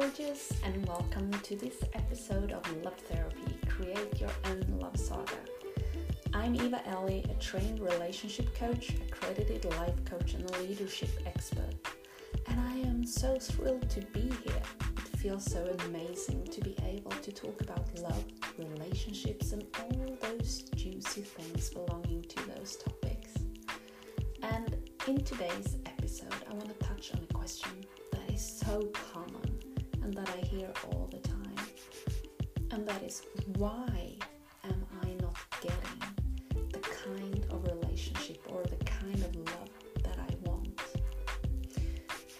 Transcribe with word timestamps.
gorgeous, 0.00 0.52
and 0.64 0.84
welcome 0.88 1.30
to 1.42 1.54
this 1.54 1.76
episode 1.92 2.50
of 2.50 2.84
Love 2.84 2.96
Therapy 2.96 3.56
Create 3.68 4.20
Your 4.20 4.32
Own 4.46 4.80
Love 4.80 4.98
Saga. 4.98 5.38
I'm 6.32 6.56
Eva 6.56 6.82
Elly, 6.88 7.24
a 7.30 7.34
trained 7.34 7.78
relationship 7.78 8.52
coach, 8.56 8.90
accredited 8.90 9.64
life 9.76 10.04
coach, 10.04 10.34
and 10.34 10.50
leadership 10.58 11.10
expert. 11.26 11.76
And 12.48 12.58
I 12.58 12.72
am 12.78 13.06
so 13.06 13.38
thrilled 13.38 13.88
to 13.90 14.00
be 14.06 14.32
here. 14.42 14.62
It 14.96 15.16
feels 15.16 15.44
so 15.44 15.64
amazing 15.86 16.42
to 16.48 16.60
be 16.60 16.76
able 16.84 17.12
to 17.12 17.30
talk 17.30 17.60
about 17.60 17.86
love, 18.00 18.24
relationships, 18.58 19.52
and 19.52 19.64
all 19.78 20.16
those 20.22 20.62
juicy 20.74 21.22
things 21.22 21.70
belonging 21.70 22.22
to 22.22 22.48
those 22.48 22.74
topics. 22.74 23.32
And 24.42 24.76
in 25.06 25.22
today's 25.22 25.76
episode, 25.86 26.34
I 26.50 26.54
want 26.54 26.66
to 26.66 26.84
touch 26.84 27.12
on 27.14 27.20
a 27.30 27.32
question 27.32 27.70
that 28.10 28.34
is 28.34 28.44
so 28.44 28.90
common 29.12 29.53
and 30.04 30.12
that 30.14 30.28
I 30.28 30.44
hear 30.44 30.70
all 30.86 31.08
the 31.10 31.18
time. 31.18 31.56
And 32.70 32.86
that 32.86 33.02
is 33.02 33.22
why 33.56 34.16
am 34.64 34.86
I 35.02 35.08
not 35.20 35.36
getting 35.62 36.68
the 36.72 36.78
kind 36.78 37.46
of 37.50 37.64
relationship 37.64 38.38
or 38.50 38.62
the 38.64 38.76
kind 38.84 39.14
of 39.14 39.34
love 39.34 39.70
that 40.02 40.18
I 40.18 40.48
want? 40.48 40.80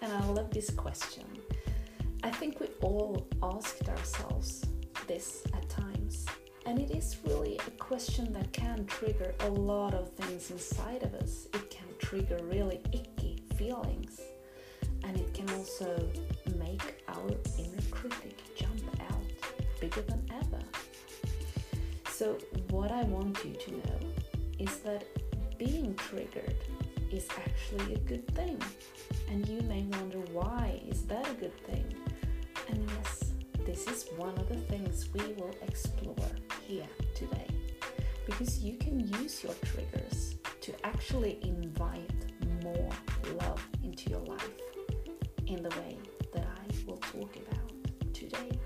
And 0.02 0.12
I 0.12 0.24
love 0.26 0.50
this 0.50 0.70
question. 0.70 1.24
I 2.22 2.30
think 2.30 2.60
we 2.60 2.68
all 2.82 3.26
asked 3.42 3.88
ourselves 3.88 4.66
this 5.06 5.42
at 5.54 5.68
times. 5.68 6.26
And 6.66 6.78
it 6.78 6.90
is 6.90 7.16
really 7.24 7.58
a 7.66 7.70
question 7.72 8.32
that 8.34 8.52
can 8.52 8.84
trigger 8.86 9.34
a 9.40 9.48
lot 9.48 9.94
of 9.94 10.10
things 10.10 10.50
inside 10.50 11.02
of 11.02 11.14
us. 11.14 11.46
It 11.54 11.70
can 11.70 11.86
trigger 11.98 12.38
really 12.44 12.80
icky 12.92 13.42
feelings. 13.56 14.20
And 15.02 15.18
it 15.18 15.32
can 15.34 15.48
also 15.50 16.10
make 16.64 17.04
our 17.08 17.30
inner 17.58 17.84
critic 17.90 18.36
jump 18.56 18.82
out 19.10 19.26
bigger 19.80 20.02
than 20.02 20.22
ever. 20.40 20.62
So, 22.08 22.38
what 22.70 22.90
I 22.90 23.02
want 23.04 23.44
you 23.44 23.54
to 23.54 23.70
know 23.72 24.00
is 24.58 24.78
that 24.78 25.04
being 25.58 25.94
triggered 25.96 26.56
is 27.10 27.26
actually 27.36 27.94
a 27.94 27.98
good 27.98 28.26
thing. 28.34 28.58
And 29.28 29.46
you 29.48 29.60
may 29.62 29.82
wonder 29.82 30.18
why 30.32 30.80
is 30.88 31.02
that 31.06 31.28
a 31.28 31.34
good 31.34 31.58
thing? 31.66 31.86
And 32.68 32.88
yes, 32.96 33.32
this 33.66 33.86
is 33.88 34.08
one 34.16 34.36
of 34.38 34.48
the 34.48 34.60
things 34.72 35.08
we 35.12 35.32
will 35.34 35.54
explore 35.62 36.30
here 36.66 36.92
today. 37.14 37.48
Because 38.26 38.60
you 38.60 38.74
can 38.76 39.00
use 39.20 39.42
your 39.44 39.54
triggers 39.64 40.36
to 40.62 40.72
actually 40.86 41.38
invite 41.42 42.10
more 42.62 42.90
love 43.40 43.62
into 43.82 44.08
your 44.10 44.20
life 44.20 44.56
in 45.46 45.62
the 45.62 45.68
way 45.70 45.98
talk 47.14 47.36
about 47.36 48.14
today. 48.14 48.58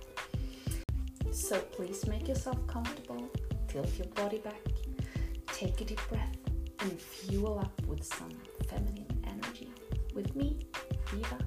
So 1.30 1.60
please 1.60 2.06
make 2.06 2.28
yourself 2.28 2.66
comfortable, 2.66 3.28
tilt 3.68 3.90
your 3.98 4.06
body 4.08 4.38
back, 4.38 4.62
take 5.48 5.80
a 5.80 5.84
deep 5.84 6.00
breath, 6.08 6.36
and 6.80 6.98
fuel 6.98 7.58
up 7.58 7.86
with 7.86 8.04
some 8.04 8.32
feminine 8.68 9.22
energy. 9.26 9.70
With 10.14 10.34
me, 10.34 10.58
Eva. 11.16 11.38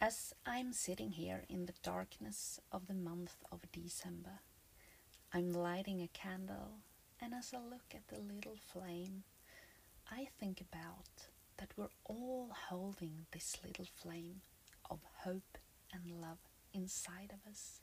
As 0.00 0.32
I'm 0.46 0.72
sitting 0.72 1.10
here 1.10 1.44
in 1.50 1.66
the 1.66 1.74
darkness 1.82 2.58
of 2.72 2.86
the 2.86 2.94
month 2.94 3.36
of 3.52 3.60
December, 3.70 4.40
I'm 5.34 5.52
lighting 5.52 6.00
a 6.00 6.08
candle, 6.08 6.80
and 7.20 7.34
as 7.34 7.52
I 7.52 7.58
look 7.58 7.94
at 7.94 8.08
the 8.08 8.18
little 8.18 8.56
flame, 8.72 9.24
I 10.10 10.28
think 10.40 10.62
about 10.62 11.28
that 11.58 11.72
we're 11.76 11.86
all 12.04 12.50
holding 12.68 13.26
this 13.32 13.58
little 13.64 13.86
flame 13.94 14.40
of 14.90 15.00
hope 15.24 15.58
and 15.92 16.20
love 16.20 16.38
inside 16.72 17.32
of 17.32 17.50
us. 17.50 17.80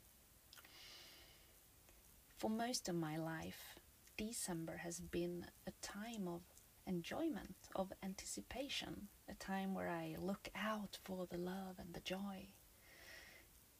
For 2.36 2.50
most 2.50 2.88
of 2.88 2.94
my 2.94 3.16
life, 3.16 3.76
December 4.16 4.78
has 4.78 5.00
been 5.00 5.46
a 5.66 5.72
time 5.82 6.26
of 6.26 6.42
enjoyment, 6.86 7.56
of 7.74 7.92
anticipation, 8.02 9.08
a 9.28 9.34
time 9.34 9.74
where 9.74 9.88
I 9.88 10.16
look 10.18 10.48
out 10.54 10.98
for 11.04 11.26
the 11.26 11.38
love 11.38 11.76
and 11.78 11.94
the 11.94 12.00
joy. 12.00 12.48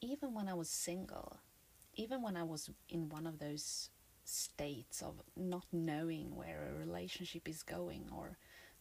Even 0.00 0.34
when 0.34 0.48
I 0.48 0.54
was 0.54 0.68
single, 0.68 1.38
even 1.94 2.22
when 2.22 2.36
I 2.36 2.42
was 2.42 2.70
in 2.88 3.08
one 3.08 3.26
of 3.26 3.38
those 3.38 3.90
states 4.24 5.02
of 5.02 5.22
not 5.36 5.66
knowing 5.72 6.34
where 6.34 6.68
a 6.70 6.78
relationship 6.78 7.48
is 7.48 7.62
going 7.62 8.06
or 8.14 8.36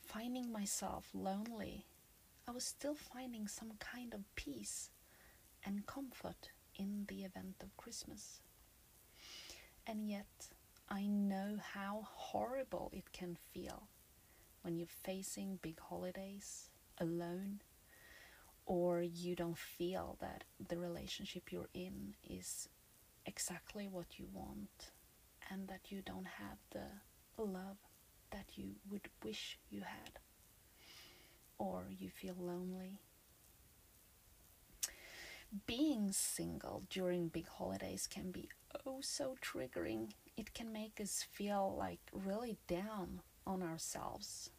finding 0.06 0.52
myself 0.52 1.10
lonely, 1.14 1.86
I 2.48 2.52
was 2.52 2.64
still 2.64 2.96
finding 2.96 3.48
some 3.48 3.72
kind 3.80 4.14
of 4.14 4.36
peace 4.36 4.90
and 5.66 5.86
comfort 5.86 6.50
in 6.76 7.06
the 7.08 7.24
event 7.24 7.56
of 7.62 7.76
Christmas. 7.78 8.42
And 9.88 10.08
yet, 10.10 10.48
I 10.90 11.08
know 11.08 11.58
how 11.74 12.08
horrible 12.12 12.92
it 12.94 13.12
can 13.12 13.38
feel 13.54 13.88
when 14.62 14.78
you're 14.78 14.88
facing 14.88 15.60
big 15.62 15.80
holidays 15.80 16.70
alone 17.00 17.62
or 18.66 19.02
you 19.02 19.36
don't 19.36 19.58
feel 19.58 20.18
that 20.22 20.44
the 20.68 20.78
relationship 20.78 21.52
you're 21.52 21.70
in 21.74 22.16
is 22.28 22.68
exactly 23.26 23.88
what 23.88 24.18
you 24.18 24.28
want 24.34 24.92
and 25.52 25.68
that 25.68 25.92
you 25.92 26.02
don't 26.02 26.28
have 26.28 26.58
the 26.72 27.44
love 27.44 27.78
that 28.32 28.46
you 28.56 28.76
would 28.90 29.10
wish 29.24 29.58
you 29.70 29.82
had 29.82 30.20
or 31.58 31.86
you 31.90 32.10
feel 32.10 32.36
lonely. 32.38 33.00
Being 35.68 36.12
single 36.12 36.84
during 36.90 37.30
big 37.30 37.48
holidays 37.48 38.08
can 38.08 38.32
be 38.32 38.50
oh 38.86 39.00
so 39.02 39.36
triggering. 39.42 40.12
It 40.36 40.54
can 40.54 40.74
make 40.74 41.00
us 41.00 41.26
feel 41.32 41.74
like 41.78 42.00
really 42.12 42.58
down 42.68 43.22
on 43.48 43.62
ourselves. 43.64 44.50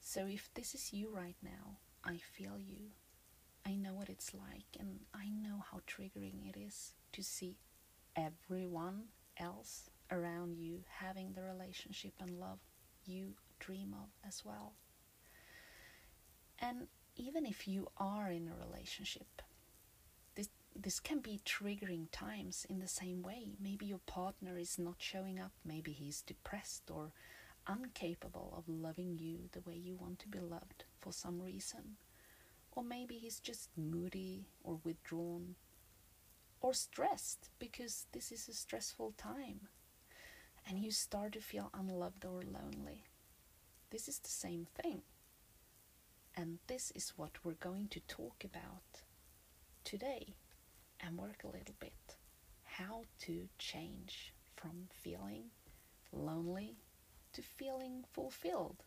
So 0.00 0.26
if 0.26 0.50
this 0.54 0.74
is 0.74 0.92
you 0.92 1.10
right 1.10 1.36
now 1.42 1.78
i 2.04 2.16
feel 2.18 2.58
you. 2.58 2.90
I 3.64 3.74
know 3.74 3.94
what 3.94 4.08
it's 4.08 4.32
like 4.32 4.66
and 4.78 5.00
i 5.14 5.28
know 5.28 5.64
how 5.70 5.80
triggering 5.86 6.48
it 6.48 6.56
is 6.58 6.92
to 7.12 7.22
see 7.22 7.56
everyone 8.16 9.04
else 9.38 9.90
around 10.10 10.56
you 10.58 10.84
having 10.88 11.32
the 11.32 11.42
relationship 11.42 12.12
and 12.20 12.38
love 12.38 12.58
you 13.04 13.34
dream 13.58 13.94
of 13.94 14.08
as 14.26 14.44
well. 14.44 14.74
And 16.58 16.88
even 17.16 17.46
if 17.46 17.66
you 17.66 17.88
are 17.98 18.30
in 18.30 18.48
a 18.48 18.66
relationship, 18.66 19.42
this 20.34 20.48
this 20.74 21.00
can 21.00 21.20
be 21.20 21.40
triggering 21.44 22.08
times 22.12 22.66
in 22.68 22.78
the 22.78 22.88
same 22.88 23.22
way. 23.22 23.56
Maybe 23.60 23.86
your 23.86 24.00
partner 24.06 24.58
is 24.58 24.78
not 24.78 24.96
showing 24.98 25.38
up, 25.38 25.52
maybe 25.64 25.92
he's 25.92 26.22
depressed 26.22 26.90
or 26.90 27.12
incapable 27.68 28.54
of 28.56 28.68
loving 28.68 29.18
you 29.18 29.48
the 29.52 29.60
way 29.60 29.74
you 29.74 29.96
want 29.96 30.18
to 30.20 30.28
be 30.28 30.38
loved 30.38 30.84
for 31.00 31.12
some 31.12 31.40
reason. 31.40 31.96
Or 32.72 32.84
maybe 32.84 33.16
he's 33.16 33.40
just 33.40 33.70
moody 33.76 34.46
or 34.62 34.78
withdrawn 34.84 35.56
or 36.60 36.74
stressed 36.74 37.48
because 37.58 38.06
this 38.12 38.30
is 38.30 38.48
a 38.48 38.52
stressful 38.52 39.14
time 39.16 39.68
and 40.66 40.78
you 40.78 40.90
start 40.90 41.32
to 41.32 41.40
feel 41.40 41.70
unloved 41.72 42.24
or 42.24 42.42
lonely. 42.42 43.04
This 43.90 44.08
is 44.08 44.18
the 44.18 44.28
same 44.28 44.66
thing. 44.82 45.02
And 46.36 46.58
this 46.66 46.90
is 46.94 47.14
what 47.16 47.44
we're 47.44 47.52
going 47.52 47.88
to 47.88 48.00
talk 48.00 48.44
about 48.44 49.02
today 49.84 50.34
and 51.00 51.16
work 51.16 51.44
a 51.44 51.46
little 51.46 51.76
bit. 51.80 52.16
How 52.64 53.04
to 53.20 53.48
change 53.58 54.34
from 54.56 54.88
feeling 54.90 55.44
lonely 56.12 56.76
to 57.32 57.42
feeling 57.42 58.04
fulfilled. 58.12 58.82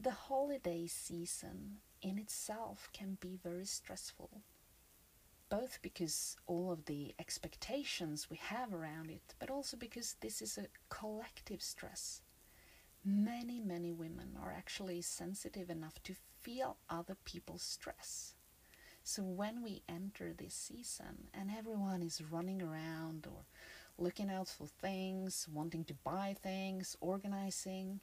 The 0.00 0.10
holiday 0.10 0.86
season 0.86 1.78
in 2.00 2.18
itself 2.18 2.88
can 2.92 3.18
be 3.20 3.38
very 3.42 3.66
stressful 3.66 4.42
both 5.52 5.80
because 5.82 6.34
all 6.46 6.72
of 6.72 6.86
the 6.86 7.14
expectations 7.18 8.30
we 8.30 8.38
have 8.38 8.72
around 8.72 9.10
it, 9.10 9.34
but 9.38 9.50
also 9.50 9.76
because 9.76 10.16
this 10.22 10.40
is 10.40 10.56
a 10.56 10.66
collective 10.88 11.60
stress. 11.60 12.22
Many, 13.04 13.60
many 13.60 13.92
women 13.92 14.38
are 14.42 14.50
actually 14.50 15.02
sensitive 15.02 15.68
enough 15.68 16.02
to 16.04 16.14
feel 16.40 16.78
other 16.88 17.18
people's 17.26 17.62
stress. 17.62 18.32
So 19.04 19.22
when 19.22 19.62
we 19.62 19.82
enter 19.90 20.32
this 20.32 20.54
season 20.54 21.28
and 21.34 21.50
everyone 21.50 22.02
is 22.02 22.22
running 22.30 22.62
around 22.62 23.26
or 23.26 23.44
looking 23.98 24.30
out 24.30 24.48
for 24.48 24.66
things, 24.66 25.46
wanting 25.52 25.84
to 25.84 25.94
buy 26.02 26.34
things, 26.42 26.96
organizing, 27.02 28.00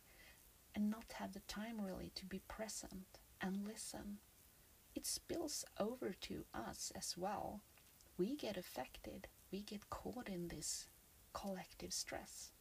and 0.75 0.91
not 0.91 1.13
have 1.13 1.33
the 1.33 1.41
time 1.47 1.81
really 1.81 2.11
to 2.13 2.27
be 2.27 2.43
present 2.47 3.17
and 3.41 3.65
listen 3.65 4.19
it 4.95 5.05
spills 5.05 5.65
over 5.79 6.13
to 6.21 6.45
us 6.53 6.91
as 6.95 7.15
well. 7.17 7.61
We 8.17 8.35
get 8.35 8.57
affected, 8.57 9.27
we 9.51 9.61
get 9.61 9.89
caught 9.89 10.27
in 10.29 10.47
this 10.47 10.87
collective 11.33 11.93
stress. 11.93 12.51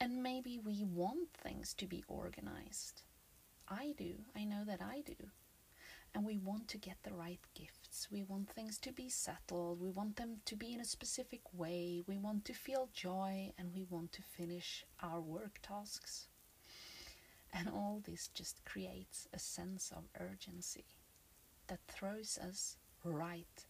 And 0.00 0.22
maybe 0.22 0.58
we 0.58 0.84
want 0.84 1.32
things 1.32 1.74
to 1.74 1.86
be 1.86 2.04
organized. 2.06 3.02
I 3.68 3.94
do. 3.98 4.14
I 4.36 4.44
know 4.44 4.64
that 4.64 4.80
I 4.80 5.02
do. 5.04 5.16
And 6.14 6.24
we 6.24 6.38
want 6.38 6.68
to 6.68 6.78
get 6.78 6.96
the 7.02 7.12
right 7.12 7.40
gifts. 7.54 8.08
We 8.10 8.22
want 8.22 8.48
things 8.48 8.78
to 8.78 8.92
be 8.92 9.08
settled. 9.10 9.80
We 9.80 9.90
want 9.90 10.16
them 10.16 10.38
to 10.46 10.56
be 10.56 10.72
in 10.72 10.80
a 10.80 10.84
specific 10.84 11.42
way. 11.52 12.02
We 12.06 12.18
want 12.18 12.44
to 12.46 12.54
feel 12.54 12.88
joy 12.94 13.52
and 13.58 13.74
we 13.74 13.84
want 13.90 14.12
to 14.12 14.22
finish 14.22 14.86
our 15.02 15.20
work 15.20 15.58
tasks. 15.62 16.28
And 17.52 17.68
all 17.68 18.02
this 18.04 18.28
just 18.28 18.64
creates 18.64 19.26
a 19.32 19.38
sense 19.38 19.90
of 19.96 20.04
urgency 20.20 20.84
that 21.66 21.80
throws 21.88 22.38
us 22.38 22.76
right 23.04 23.66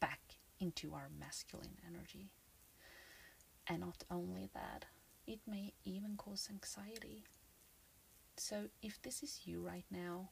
back 0.00 0.20
into 0.60 0.94
our 0.94 1.08
masculine 1.18 1.78
energy. 1.86 2.30
And 3.66 3.80
not 3.80 4.04
only 4.10 4.50
that, 4.54 4.86
it 5.26 5.40
may 5.46 5.72
even 5.84 6.16
cause 6.16 6.48
anxiety. 6.50 7.24
So, 8.36 8.68
if 8.82 9.00
this 9.02 9.22
is 9.22 9.42
you 9.44 9.60
right 9.60 9.84
now, 9.90 10.30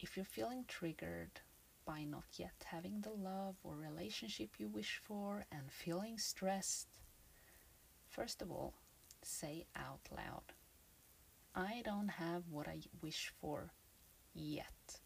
if 0.00 0.16
you're 0.16 0.24
feeling 0.24 0.64
triggered 0.68 1.40
by 1.86 2.04
not 2.04 2.24
yet 2.36 2.64
having 2.66 3.00
the 3.00 3.10
love 3.12 3.56
or 3.62 3.76
relationship 3.76 4.50
you 4.58 4.68
wish 4.68 5.00
for 5.04 5.46
and 5.52 5.70
feeling 5.70 6.18
stressed, 6.18 6.98
first 8.08 8.42
of 8.42 8.50
all, 8.50 8.74
say 9.22 9.66
out 9.76 10.00
loud, 10.10 10.53
I 11.54 11.82
don't 11.84 12.08
have 12.08 12.42
what 12.50 12.66
I 12.66 12.80
wish 13.00 13.32
for 13.40 13.70
yet. 14.34 15.00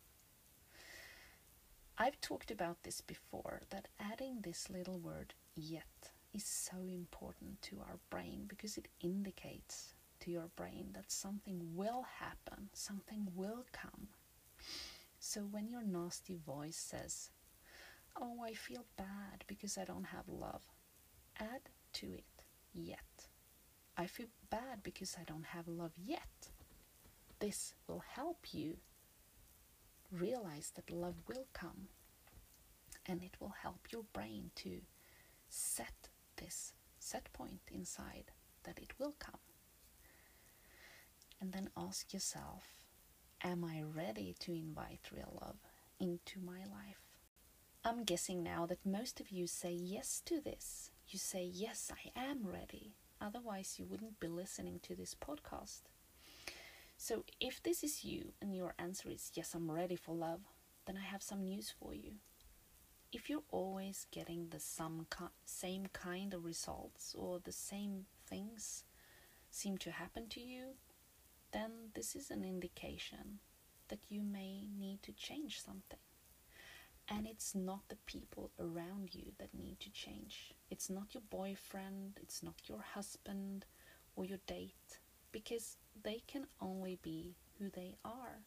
I've 1.98 2.20
talked 2.20 2.50
about 2.50 2.82
this 2.84 3.00
before 3.00 3.62
that 3.70 3.88
adding 4.00 4.40
this 4.40 4.70
little 4.70 4.98
word 4.98 5.34
yet 5.54 6.10
is 6.32 6.44
so 6.44 6.76
important 6.86 7.60
to 7.62 7.80
our 7.80 7.98
brain 8.08 8.44
because 8.48 8.78
it 8.78 8.88
indicates 9.00 9.94
to 10.20 10.30
your 10.30 10.48
brain 10.56 10.90
that 10.94 11.10
something 11.12 11.74
will 11.74 12.06
happen, 12.20 12.70
something 12.72 13.28
will 13.34 13.66
come. 13.72 14.08
So 15.18 15.40
when 15.42 15.68
your 15.68 15.82
nasty 15.82 16.36
voice 16.36 16.76
says, 16.76 17.30
Oh, 18.20 18.38
I 18.44 18.54
feel 18.54 18.84
bad 18.96 19.44
because 19.46 19.76
I 19.76 19.84
don't 19.84 20.04
have 20.04 20.28
love, 20.28 20.62
add 21.38 21.68
to 21.94 22.06
it 22.14 22.24
yet. 22.72 23.17
I 23.98 24.06
feel 24.06 24.28
bad 24.48 24.84
because 24.84 25.16
I 25.20 25.24
don't 25.24 25.46
have 25.46 25.66
love 25.66 25.92
yet. 25.96 26.50
This 27.40 27.74
will 27.88 28.02
help 28.14 28.46
you 28.52 28.76
realize 30.12 30.72
that 30.76 30.90
love 30.90 31.16
will 31.26 31.46
come 31.52 31.88
and 33.06 33.22
it 33.22 33.36
will 33.40 33.54
help 33.62 33.88
your 33.90 34.04
brain 34.12 34.50
to 34.56 34.80
set 35.48 36.08
this 36.36 36.72
set 37.00 37.32
point 37.32 37.60
inside 37.72 38.30
that 38.64 38.78
it 38.78 38.92
will 38.98 39.14
come. 39.18 39.40
And 41.40 41.52
then 41.52 41.70
ask 41.76 42.12
yourself 42.12 42.64
Am 43.42 43.64
I 43.64 43.82
ready 43.82 44.34
to 44.40 44.52
invite 44.52 45.10
real 45.14 45.38
love 45.40 45.58
into 46.00 46.40
my 46.40 46.60
life? 46.60 47.02
I'm 47.84 48.04
guessing 48.04 48.42
now 48.42 48.66
that 48.66 48.84
most 48.84 49.20
of 49.20 49.30
you 49.30 49.46
say 49.46 49.72
yes 49.72 50.20
to 50.26 50.40
this. 50.40 50.90
You 51.08 51.18
say, 51.18 51.44
Yes, 51.44 51.90
I 51.92 52.20
am 52.20 52.46
ready. 52.46 52.94
Otherwise, 53.20 53.76
you 53.78 53.86
wouldn't 53.86 54.20
be 54.20 54.28
listening 54.28 54.80
to 54.82 54.94
this 54.94 55.14
podcast. 55.14 55.82
So, 56.96 57.24
if 57.40 57.62
this 57.62 57.84
is 57.84 58.04
you 58.04 58.32
and 58.40 58.54
your 58.54 58.74
answer 58.78 59.08
is 59.10 59.30
yes, 59.34 59.54
I'm 59.54 59.70
ready 59.70 59.96
for 59.96 60.14
love, 60.14 60.40
then 60.86 60.96
I 60.96 61.04
have 61.04 61.22
some 61.22 61.44
news 61.44 61.72
for 61.78 61.94
you. 61.94 62.14
If 63.12 63.30
you're 63.30 63.44
always 63.50 64.06
getting 64.10 64.48
the 64.48 64.60
some 64.60 65.06
same 65.44 65.86
kind 65.92 66.34
of 66.34 66.44
results 66.44 67.14
or 67.16 67.38
the 67.38 67.52
same 67.52 68.06
things 68.26 68.84
seem 69.50 69.78
to 69.78 69.90
happen 69.90 70.28
to 70.28 70.40
you, 70.40 70.74
then 71.52 71.90
this 71.94 72.14
is 72.14 72.30
an 72.30 72.44
indication 72.44 73.38
that 73.88 74.10
you 74.10 74.22
may 74.22 74.66
need 74.78 75.02
to 75.02 75.12
change 75.12 75.62
something. 75.62 75.98
And 77.10 77.26
it's 77.26 77.54
not 77.54 77.88
the 77.88 77.96
people 78.06 78.50
around 78.60 79.14
you 79.14 79.32
that 79.38 79.54
need 79.54 79.80
to 79.80 79.90
change. 79.90 80.54
It's 80.70 80.90
not 80.90 81.14
your 81.14 81.22
boyfriend, 81.30 82.18
it's 82.22 82.42
not 82.42 82.68
your 82.68 82.82
husband 82.82 83.64
or 84.14 84.24
your 84.26 84.38
date, 84.46 85.00
because 85.32 85.78
they 86.02 86.22
can 86.26 86.46
only 86.60 86.98
be 87.02 87.34
who 87.58 87.70
they 87.70 87.96
are. 88.04 88.42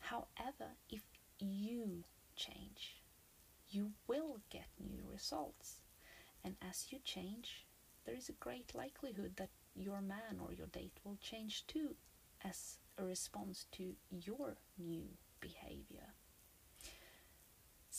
However, 0.00 0.76
if 0.90 1.02
you 1.38 2.04
change, 2.34 3.02
you 3.70 3.92
will 4.08 4.40
get 4.50 4.66
new 4.80 5.04
results. 5.10 5.82
And 6.44 6.56
as 6.60 6.86
you 6.90 6.98
change, 7.04 7.66
there 8.04 8.16
is 8.16 8.28
a 8.28 8.32
great 8.32 8.74
likelihood 8.74 9.36
that 9.36 9.50
your 9.76 10.00
man 10.00 10.40
or 10.40 10.52
your 10.52 10.66
date 10.66 10.98
will 11.04 11.18
change 11.20 11.66
too 11.66 11.94
as 12.44 12.78
a 12.98 13.04
response 13.04 13.66
to 13.72 13.94
your 14.10 14.56
new 14.76 15.06
behavior. 15.40 16.14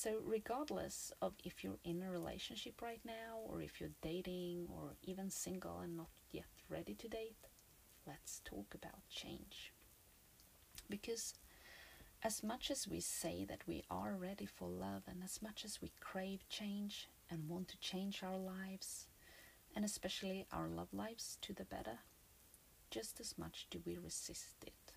So, 0.03 0.19
regardless 0.25 1.13
of 1.21 1.31
if 1.45 1.63
you're 1.63 1.79
in 1.85 2.03
a 2.03 2.11
relationship 2.11 2.81
right 2.81 3.00
now, 3.05 3.39
or 3.47 3.61
if 3.61 3.79
you're 3.79 3.95
dating, 4.01 4.67
or 4.69 4.97
even 5.01 5.29
single 5.29 5.79
and 5.79 5.95
not 5.95 6.09
yet 6.29 6.44
ready 6.67 6.94
to 6.95 7.07
date, 7.07 7.38
let's 8.05 8.41
talk 8.44 8.75
about 8.75 9.07
change. 9.09 9.71
Because 10.89 11.35
as 12.21 12.44
much 12.44 12.69
as 12.69 12.85
we 12.85 13.00
say 13.00 13.45
that 13.47 13.65
we 13.65 13.85
are 13.89 14.17
ready 14.17 14.45
for 14.45 14.67
love, 14.67 15.03
and 15.07 15.23
as 15.23 15.41
much 15.41 15.63
as 15.63 15.81
we 15.81 15.94
crave 16.01 16.49
change 16.49 17.07
and 17.31 17.47
want 17.47 17.69
to 17.69 17.79
change 17.79 18.23
our 18.23 18.38
lives, 18.38 19.07
and 19.73 19.85
especially 19.85 20.45
our 20.51 20.67
love 20.67 20.94
lives 20.94 21.38
to 21.44 21.53
the 21.53 21.63
better, 21.63 21.99
just 22.91 23.21
as 23.21 23.38
much 23.38 23.67
do 23.71 23.79
we 23.85 23.97
resist 23.97 24.65
it. 24.67 24.95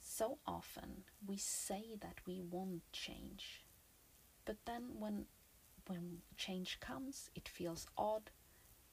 So 0.00 0.38
often 0.48 1.04
we 1.24 1.36
say 1.36 1.96
that 2.00 2.16
we 2.26 2.40
want 2.40 2.82
change, 2.92 3.62
but 4.48 4.64
then 4.64 4.84
when 4.98 5.26
when 5.88 6.22
change 6.38 6.80
comes, 6.80 7.30
it 7.34 7.46
feels 7.46 7.86
odd 7.98 8.30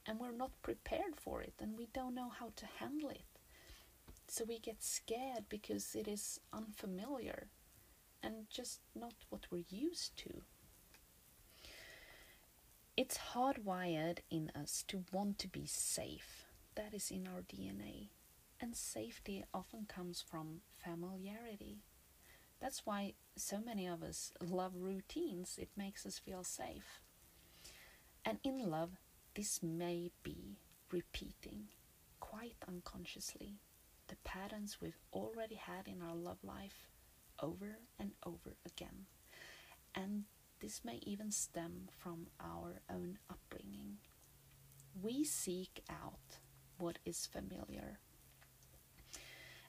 and 0.06 0.20
we're 0.20 0.44
not 0.44 0.62
prepared 0.62 1.16
for 1.16 1.42
it 1.42 1.54
and 1.62 1.78
we 1.78 1.88
don't 1.94 2.14
know 2.14 2.30
how 2.30 2.52
to 2.58 2.66
handle 2.80 3.10
it. 3.10 3.24
So 4.28 4.44
we 4.44 4.60
get 4.60 4.84
scared 4.84 5.46
because 5.48 5.96
it 5.96 6.10
is 6.10 6.42
unfamiliar 6.52 7.48
and 8.22 8.50
just 8.50 8.82
not 8.94 9.14
what 9.30 9.48
we're 9.50 9.64
used 9.70 10.18
to. 10.18 10.42
It's 12.98 13.18
hardwired 13.34 14.20
in 14.30 14.52
us 14.54 14.84
to 14.90 15.06
want 15.14 15.40
to 15.40 15.48
be 15.48 15.66
safe. 15.66 16.46
That 16.76 16.94
is 16.94 17.12
in 17.12 17.28
our 17.28 17.44
DNA. 17.44 18.10
And 18.60 18.76
safety 18.76 19.46
often 19.54 19.86
comes 19.88 20.22
from 20.22 20.62
familiarity. 20.84 21.80
That's 22.66 22.84
why 22.84 23.14
so 23.36 23.60
many 23.64 23.86
of 23.86 24.02
us 24.02 24.32
love 24.42 24.72
routines, 24.76 25.60
it 25.62 25.70
makes 25.78 26.04
us 26.04 26.18
feel 26.18 26.44
safe. 26.44 27.00
And 28.26 28.40
in 28.44 28.72
love, 28.72 28.90
this 29.36 29.62
may 29.62 30.10
be 30.24 30.58
repeating 30.92 31.68
quite 32.20 32.56
unconsciously 32.68 33.60
the 34.08 34.16
patterns 34.24 34.80
we've 34.82 34.98
already 35.14 35.54
had 35.54 35.88
in 35.88 36.02
our 36.02 36.16
love 36.16 36.40
life 36.44 36.90
over 37.40 37.78
and 38.00 38.14
over 38.26 38.56
again. 38.66 39.06
And 39.94 40.24
this 40.60 40.82
may 40.84 41.00
even 41.04 41.30
stem 41.30 41.90
from 42.00 42.26
our 42.40 42.82
own 42.90 43.20
upbringing. 43.30 43.98
We 45.04 45.24
seek 45.24 45.84
out 45.88 46.40
what 46.80 46.98
is 47.06 47.28
familiar. 47.28 48.00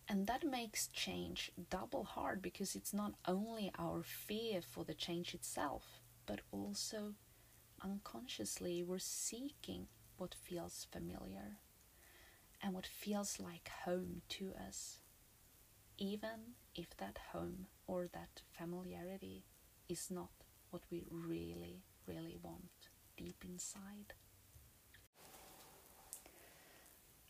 And 0.08 0.26
that 0.28 0.44
makes 0.44 0.86
change 0.88 1.50
double 1.68 2.04
hard 2.04 2.40
because 2.40 2.76
it's 2.76 2.94
not 2.94 3.14
only 3.26 3.72
our 3.78 4.02
fear 4.02 4.60
for 4.62 4.84
the 4.84 4.94
change 4.94 5.34
itself, 5.34 6.00
but 6.26 6.40
also 6.52 7.14
unconsciously 7.82 8.82
we're 8.82 8.98
seeking 8.98 9.88
what 10.16 10.34
feels 10.34 10.86
familiar 10.90 11.58
and 12.62 12.72
what 12.74 12.86
feels 12.86 13.38
like 13.40 13.68
home 13.84 14.22
to 14.28 14.52
us, 14.66 15.00
even 15.98 16.54
if 16.74 16.96
that 16.96 17.18
home 17.32 17.66
or 17.86 18.08
that 18.12 18.42
familiarity 18.52 19.44
is 19.88 20.10
not 20.10 20.30
what 20.70 20.82
we 20.90 21.04
really, 21.10 21.82
really 22.06 22.36
want 22.42 22.88
deep 23.16 23.44
inside. 23.44 24.14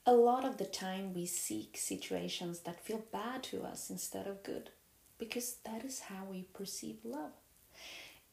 A 0.08 0.14
lot 0.14 0.44
of 0.44 0.56
the 0.56 0.64
time, 0.64 1.14
we 1.14 1.26
seek 1.26 1.76
situations 1.76 2.60
that 2.60 2.84
feel 2.84 3.04
bad 3.10 3.42
to 3.44 3.64
us 3.64 3.90
instead 3.90 4.28
of 4.28 4.44
good, 4.44 4.70
because 5.18 5.56
that 5.64 5.84
is 5.84 5.98
how 5.98 6.22
we 6.30 6.42
perceive 6.54 6.98
love. 7.02 7.32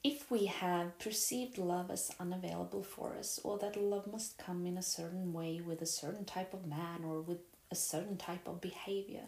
If 0.04 0.30
we 0.30 0.46
have 0.46 1.00
perceived 1.00 1.58
love 1.58 1.90
as 1.90 2.12
unavailable 2.20 2.84
for 2.84 3.16
us, 3.18 3.40
or 3.44 3.58
that 3.58 3.76
love 3.76 4.06
must 4.06 4.38
come 4.38 4.68
in 4.68 4.78
a 4.78 4.84
certain 4.84 5.34
way 5.34 5.62
with 5.66 5.82
a 5.82 5.88
certain 5.88 6.26
type 6.26 6.54
of 6.54 6.68
man 6.68 7.04
or 7.04 7.22
with 7.22 7.40
a 7.72 7.76
certain 7.76 8.18
type 8.18 8.48
of 8.48 8.62
behavior, 8.62 9.26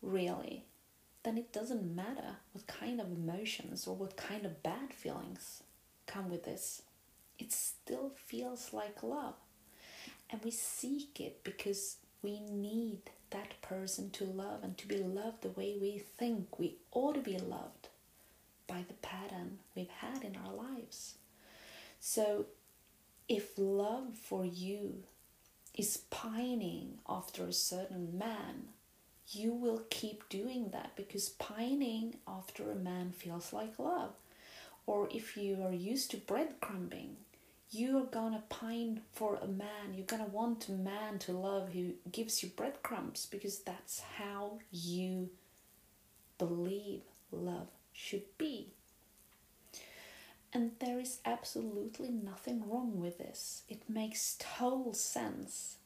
really, 0.00 0.66
then 1.24 1.36
it 1.36 1.52
doesn't 1.52 1.96
matter 1.96 2.36
what 2.52 2.68
kind 2.68 3.00
of 3.00 3.10
emotions 3.10 3.88
or 3.88 3.96
what 3.96 4.16
kind 4.16 4.46
of 4.46 4.62
bad 4.62 4.94
feelings 4.94 5.64
come 6.06 6.30
with 6.30 6.44
this. 6.44 6.82
It 7.40 7.50
still 7.50 8.12
feels 8.14 8.72
like 8.72 9.02
love. 9.02 9.34
And 10.30 10.42
we 10.42 10.50
seek 10.50 11.20
it 11.20 11.44
because 11.44 11.96
we 12.22 12.40
need 12.40 12.98
that 13.30 13.60
person 13.62 14.10
to 14.10 14.24
love 14.24 14.62
and 14.62 14.76
to 14.78 14.86
be 14.88 14.98
loved 14.98 15.42
the 15.42 15.50
way 15.50 15.76
we 15.80 16.02
think 16.18 16.58
we 16.58 16.76
ought 16.92 17.14
to 17.14 17.20
be 17.20 17.38
loved 17.38 17.88
by 18.66 18.84
the 18.86 18.94
pattern 18.94 19.58
we've 19.74 19.88
had 19.88 20.24
in 20.24 20.36
our 20.36 20.52
lives. 20.52 21.14
So, 22.00 22.46
if 23.28 23.50
love 23.56 24.14
for 24.14 24.44
you 24.44 25.02
is 25.74 25.98
pining 26.10 26.98
after 27.08 27.44
a 27.44 27.52
certain 27.52 28.16
man, 28.16 28.68
you 29.28 29.52
will 29.52 29.82
keep 29.90 30.28
doing 30.28 30.70
that 30.70 30.94
because 30.96 31.30
pining 31.30 32.16
after 32.26 32.70
a 32.70 32.76
man 32.76 33.12
feels 33.12 33.52
like 33.52 33.78
love. 33.78 34.12
Or 34.86 35.08
if 35.10 35.36
you 35.36 35.62
are 35.64 35.72
used 35.72 36.12
to 36.12 36.16
breadcrumbing, 36.16 37.14
you're 37.70 38.04
gonna 38.04 38.42
pine 38.48 39.00
for 39.12 39.36
a 39.36 39.46
man, 39.46 39.94
you're 39.94 40.06
gonna 40.06 40.24
want 40.26 40.68
a 40.68 40.72
man 40.72 41.18
to 41.20 41.32
love 41.32 41.70
who 41.72 41.92
gives 42.10 42.42
you 42.42 42.48
breadcrumbs 42.50 43.26
because 43.30 43.58
that's 43.60 44.00
how 44.18 44.58
you 44.70 45.30
believe 46.38 47.02
love 47.30 47.68
should 47.92 48.24
be. 48.38 48.68
And 50.52 50.72
there 50.78 50.98
is 51.00 51.18
absolutely 51.24 52.08
nothing 52.10 52.68
wrong 52.68 53.00
with 53.00 53.18
this. 53.18 53.62
It 53.68 53.82
makes 53.88 54.36
total 54.38 54.94
sense. 54.94 55.76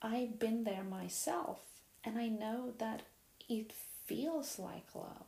I've 0.00 0.38
been 0.38 0.64
there 0.64 0.84
myself, 0.84 1.60
and 2.02 2.18
I 2.18 2.28
know 2.28 2.72
that 2.78 3.02
it 3.48 3.72
feels 4.06 4.58
like 4.58 4.94
love. 4.94 5.26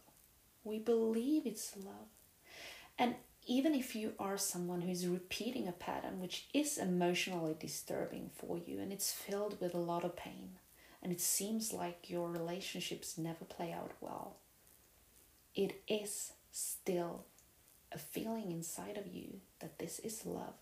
We 0.64 0.78
believe 0.78 1.46
it's 1.46 1.76
love. 1.76 2.08
And 2.98 3.16
even 3.46 3.74
if 3.74 3.94
you 3.94 4.12
are 4.18 4.36
someone 4.36 4.82
who 4.82 4.90
is 4.90 5.06
repeating 5.06 5.68
a 5.68 5.72
pattern 5.72 6.20
which 6.20 6.48
is 6.52 6.78
emotionally 6.78 7.54
disturbing 7.58 8.30
for 8.34 8.58
you 8.58 8.80
and 8.80 8.92
it's 8.92 9.12
filled 9.12 9.60
with 9.60 9.72
a 9.72 9.78
lot 9.78 10.04
of 10.04 10.16
pain, 10.16 10.58
and 11.02 11.12
it 11.12 11.20
seems 11.20 11.72
like 11.72 12.10
your 12.10 12.28
relationships 12.28 13.16
never 13.16 13.44
play 13.44 13.72
out 13.72 13.92
well, 14.00 14.36
it 15.54 15.82
is 15.86 16.32
still 16.50 17.24
a 17.92 17.98
feeling 17.98 18.50
inside 18.50 18.98
of 18.98 19.06
you 19.06 19.40
that 19.60 19.78
this 19.78 20.00
is 20.00 20.26
love. 20.26 20.54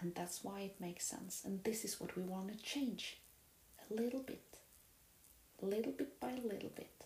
And 0.00 0.14
that's 0.14 0.42
why 0.42 0.60
it 0.62 0.80
makes 0.80 1.06
sense. 1.06 1.42
And 1.44 1.62
this 1.62 1.84
is 1.84 2.00
what 2.00 2.16
we 2.16 2.24
want 2.24 2.48
to 2.48 2.64
change 2.64 3.18
a 3.88 3.94
little 3.94 4.20
bit, 4.20 4.58
little 5.60 5.92
bit 5.92 6.18
by 6.18 6.32
little 6.32 6.72
bit. 6.74 7.04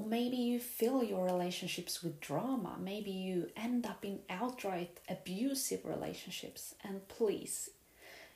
Or 0.00 0.06
maybe 0.06 0.38
you 0.38 0.60
fill 0.60 1.04
your 1.04 1.26
relationships 1.26 2.02
with 2.02 2.22
drama. 2.22 2.78
Maybe 2.80 3.10
you 3.10 3.50
end 3.54 3.84
up 3.84 4.02
in 4.02 4.20
outright 4.30 4.98
abusive 5.10 5.84
relationships. 5.84 6.74
And 6.82 7.06
please, 7.08 7.68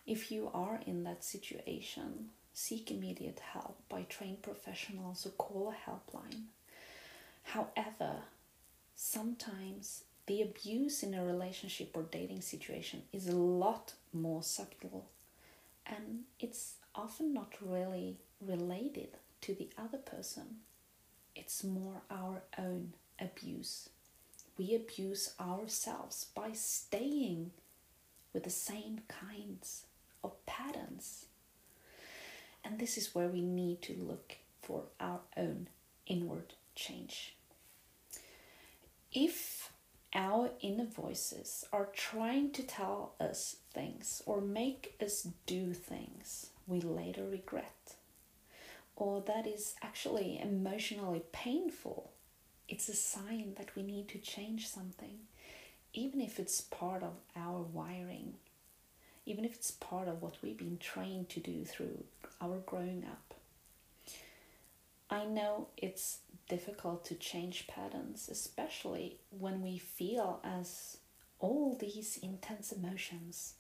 if 0.07 0.31
you 0.31 0.51
are 0.53 0.81
in 0.87 1.05
that 1.05 1.25
situation, 1.25 2.29
seek 2.53 2.91
immediate 2.91 3.41
help 3.41 3.79
by 3.89 4.03
trained 4.03 4.43
professionals 4.43 5.25
or 5.25 5.31
call 5.31 5.73
a 5.73 5.91
helpline. 5.91 6.43
However, 7.45 8.17
sometimes 8.95 10.05
the 10.27 10.43
abuse 10.43 11.03
in 11.03 11.15
a 11.15 11.25
relationship 11.25 11.93
or 11.95 12.03
dating 12.03 12.43
situation 12.43 13.05
is 13.11 13.27
a 13.27 13.37
lot 13.37 13.95
more 14.13 14.43
subtle 14.43 15.07
and 15.87 16.25
it's 16.39 16.75
often 16.95 17.33
not 17.33 17.55
really 17.63 18.19
related 18.39 19.17
to 19.41 19.55
the 19.55 19.71
other 19.79 19.99
person. 19.99 20.59
It's 21.35 21.65
more 21.65 22.03
our 22.11 22.43
own 22.59 22.95
abuse. 23.21 23.89
We 24.57 24.75
abuse 24.75 25.35
ourselves 25.41 26.27
by 26.35 26.53
staying 26.53 27.51
with 28.33 28.45
the 28.45 28.51
same 28.51 29.01
kinds 29.09 29.87
of 30.23 30.45
patterns. 30.47 31.27
And 32.65 32.79
this 32.79 32.97
is 32.97 33.15
where 33.15 33.29
we 33.29 33.43
need 33.43 33.83
to 33.83 33.95
look 33.95 34.37
for 34.63 34.85
our 35.01 35.21
own 35.37 35.69
inward 36.07 36.55
change 36.75 37.37
if 39.15 39.73
our 40.13 40.51
inner 40.61 40.85
voices 40.85 41.65
are 41.73 41.89
trying 41.95 42.51
to 42.51 42.63
tell 42.63 43.15
us 43.21 43.57
things 43.73 44.23
or 44.27 44.41
make 44.41 44.97
us 45.01 45.29
do 45.47 45.73
things 45.73 46.51
we 46.67 46.81
later 46.81 47.25
regret, 47.25 47.95
or 48.97 49.21
that 49.23 49.47
is 49.47 49.75
actually 49.83 50.41
emotionally 50.41 51.23
painful, 51.33 52.13
it's 52.69 52.89
a 52.89 52.95
sign 52.95 53.55
that 53.59 53.75
we 53.77 53.83
need 53.83 54.09
to 54.09 54.19
change 54.19 54.69
something, 54.69 55.19
even 55.93 56.21
if 56.21 56.39
it's 56.39 56.61
part 56.61 57.03
of 57.03 57.15
our 57.37 57.61
wiring, 57.61 58.35
even 59.27 59.45
if 59.45 59.55
it's 59.55 59.71
part 59.71 60.09
of 60.09 60.23
what 60.23 60.37
we've 60.43 60.59
been 60.59 60.79
trained 60.79 61.29
to 61.31 61.41
do 61.41 61.65
through 61.65 62.05
our 62.41 62.59
growing 62.67 63.05
up. 63.05 63.35
I 65.11 65.25
know 65.25 65.69
it's 65.77 66.19
difficult 66.49 67.05
to 67.07 67.15
change 67.15 67.67
patterns, 67.67 68.29
especially 68.31 69.19
when 69.31 69.63
we 69.63 69.79
feel 69.79 70.41
as 70.43 70.99
all 71.39 71.77
these 71.79 72.19
intense 72.23 72.73
emotions, 72.73 73.55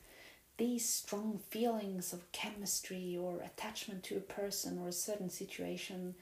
these 0.56 0.88
strong 0.88 1.40
feelings 1.50 2.12
of 2.12 2.30
chemistry 2.32 3.16
or 3.20 3.40
attachment 3.40 4.04
to 4.04 4.16
a 4.16 4.20
person 4.20 4.78
or 4.78 4.88
a 4.88 4.92
certain 4.92 5.30
situation, 5.30 6.14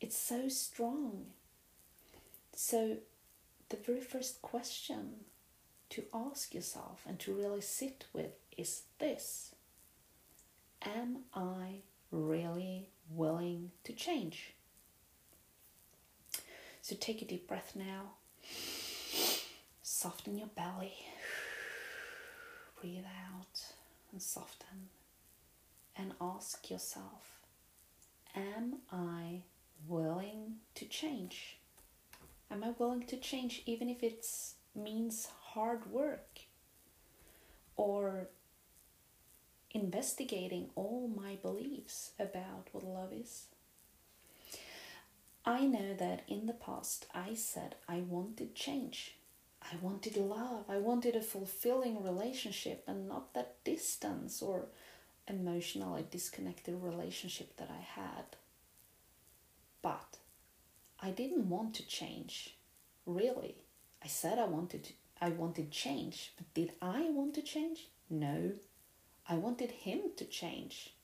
it's 0.00 0.16
so 0.16 0.48
strong. 0.48 1.26
So, 2.54 2.98
the 3.68 3.76
very 3.76 4.00
first 4.00 4.40
question 4.40 5.24
to 5.90 6.04
ask 6.14 6.54
yourself 6.54 7.02
and 7.06 7.18
to 7.20 7.34
really 7.34 7.60
sit 7.60 8.06
with 8.12 8.32
is 8.56 8.82
this 8.98 9.54
Am 10.82 11.24
I 11.34 11.80
really 12.10 12.88
willing 13.10 13.72
to 13.84 13.92
change? 13.92 14.54
So 16.82 16.94
take 16.94 17.20
a 17.20 17.24
deep 17.24 17.48
breath 17.48 17.72
now. 17.74 18.12
Soften 19.82 20.38
your 20.38 20.48
belly. 20.48 20.94
Breathe 22.80 23.04
out 23.04 23.72
and 24.12 24.20
soften. 24.22 24.88
And 25.96 26.12
ask 26.20 26.70
yourself 26.70 27.40
Am 28.34 28.76
I 28.92 29.42
willing 29.88 30.56
to 30.74 30.84
change? 30.84 31.56
Am 32.50 32.62
I 32.62 32.74
willing 32.78 33.04
to 33.06 33.16
change 33.16 33.62
even 33.66 33.88
if 33.88 34.02
it 34.02 34.26
means 34.74 35.28
hard 35.52 35.90
work 35.90 36.40
or 37.76 38.28
investigating 39.70 40.70
all 40.74 41.08
my 41.08 41.36
beliefs 41.36 42.12
about 42.20 42.68
what 42.72 42.84
love 42.84 43.12
is? 43.12 43.46
I 45.44 45.66
know 45.66 45.94
that 45.94 46.22
in 46.28 46.46
the 46.46 46.52
past 46.52 47.06
I 47.14 47.34
said 47.34 47.76
I 47.88 48.00
wanted 48.00 48.54
change. 48.54 49.15
I 49.72 49.76
wanted 49.82 50.16
love. 50.16 50.64
I 50.68 50.78
wanted 50.78 51.16
a 51.16 51.20
fulfilling 51.20 52.04
relationship 52.04 52.84
and 52.86 53.08
not 53.08 53.34
that 53.34 53.64
distance 53.64 54.40
or 54.40 54.66
emotionally 55.26 56.04
disconnected 56.08 56.80
relationship 56.80 57.56
that 57.56 57.70
I 57.70 57.82
had. 58.00 58.36
But 59.82 60.18
I 61.00 61.10
didn't 61.10 61.48
want 61.48 61.74
to 61.74 61.86
change. 61.86 62.56
Really. 63.06 63.56
I 64.04 64.06
said 64.06 64.38
I 64.38 64.44
wanted 64.46 64.84
to, 64.84 64.92
I 65.20 65.30
wanted 65.30 65.72
change, 65.72 66.32
but 66.36 66.52
did 66.54 66.72
I 66.80 67.10
want 67.10 67.34
to 67.34 67.42
change? 67.42 67.88
No. 68.08 68.52
I 69.28 69.34
wanted 69.34 69.72
him 69.72 70.00
to 70.16 70.24
change. 70.24 70.94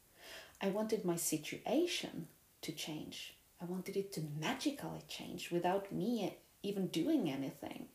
I 0.61 0.69
wanted 0.69 1.04
my 1.04 1.16
situation 1.16 2.28
to 2.61 2.71
change. 2.71 3.35
I 3.61 3.64
wanted 3.64 3.97
it 3.97 4.12
to 4.12 4.23
magically 4.40 5.02
change 5.09 5.50
without 5.50 5.90
me 5.90 6.37
even 6.62 6.87
doing 6.87 7.28
anything. 7.28 7.87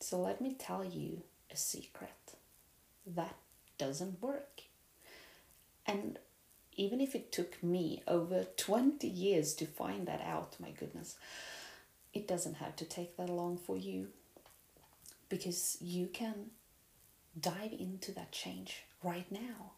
So 0.00 0.18
let 0.18 0.40
me 0.40 0.54
tell 0.58 0.84
you 0.84 1.22
a 1.50 1.56
secret 1.56 2.10
that 3.06 3.36
doesn't 3.78 4.22
work. 4.22 4.62
And 5.86 6.18
even 6.76 7.00
if 7.00 7.14
it 7.14 7.32
took 7.32 7.62
me 7.62 8.02
over 8.08 8.44
20 8.56 9.06
years 9.06 9.54
to 9.54 9.66
find 9.66 10.06
that 10.06 10.22
out, 10.22 10.56
my 10.58 10.70
goodness, 10.70 11.16
it 12.14 12.26
doesn't 12.26 12.54
have 12.54 12.76
to 12.76 12.84
take 12.84 13.16
that 13.16 13.28
long 13.28 13.56
for 13.56 13.76
you 13.76 14.08
because 15.28 15.76
you 15.80 16.06
can 16.06 16.50
dive 17.38 17.72
into 17.78 18.12
that 18.12 18.32
change 18.32 18.84
right 19.02 19.30
now. 19.30 19.72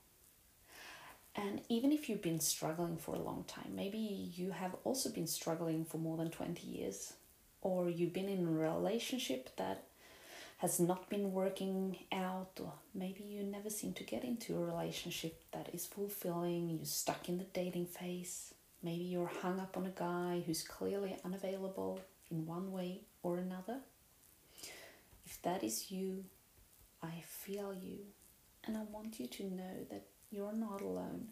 And 1.34 1.62
even 1.68 1.92
if 1.92 2.08
you've 2.08 2.22
been 2.22 2.40
struggling 2.40 2.96
for 2.96 3.14
a 3.14 3.22
long 3.22 3.44
time, 3.48 3.74
maybe 3.74 3.98
you 3.98 4.50
have 4.50 4.76
also 4.84 5.10
been 5.10 5.26
struggling 5.26 5.84
for 5.84 5.96
more 5.98 6.16
than 6.16 6.30
20 6.30 6.66
years, 6.66 7.14
or 7.62 7.88
you've 7.88 8.12
been 8.12 8.28
in 8.28 8.46
a 8.46 8.50
relationship 8.50 9.56
that 9.56 9.84
has 10.62 10.78
not 10.78 11.10
been 11.10 11.32
working 11.32 11.98
out, 12.12 12.52
or 12.60 12.72
maybe 12.94 13.24
you 13.24 13.42
never 13.42 13.68
seem 13.68 13.92
to 13.94 14.04
get 14.04 14.22
into 14.22 14.56
a 14.56 14.64
relationship 14.64 15.34
that 15.50 15.68
is 15.74 15.86
fulfilling, 15.86 16.70
you're 16.70 16.84
stuck 16.86 17.28
in 17.28 17.38
the 17.38 17.44
dating 17.60 17.86
phase, 17.86 18.54
maybe 18.80 19.02
you're 19.02 19.32
hung 19.42 19.58
up 19.58 19.76
on 19.76 19.86
a 19.86 19.90
guy 19.90 20.42
who's 20.46 20.62
clearly 20.62 21.16
unavailable 21.24 22.00
in 22.30 22.46
one 22.46 22.70
way 22.70 23.00
or 23.24 23.38
another. 23.38 23.78
If 25.26 25.42
that 25.42 25.64
is 25.64 25.90
you, 25.90 26.24
I 27.02 27.24
feel 27.26 27.74
you 27.74 27.98
And 28.66 28.76
I 28.76 28.82
want 28.92 29.18
you 29.18 29.26
to 29.26 29.44
know 29.44 29.86
that 29.90 30.06
you're 30.30 30.52
not 30.52 30.80
alone 30.80 31.28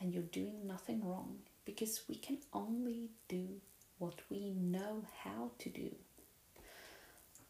and 0.00 0.12
you're 0.12 0.22
doing 0.22 0.66
nothing 0.66 1.06
wrong 1.06 1.38
because 1.64 2.02
we 2.08 2.16
can 2.16 2.38
only 2.52 3.10
do 3.28 3.60
what 3.98 4.20
we 4.30 4.50
know 4.50 5.04
how 5.22 5.50
to 5.58 5.68
do. 5.68 5.90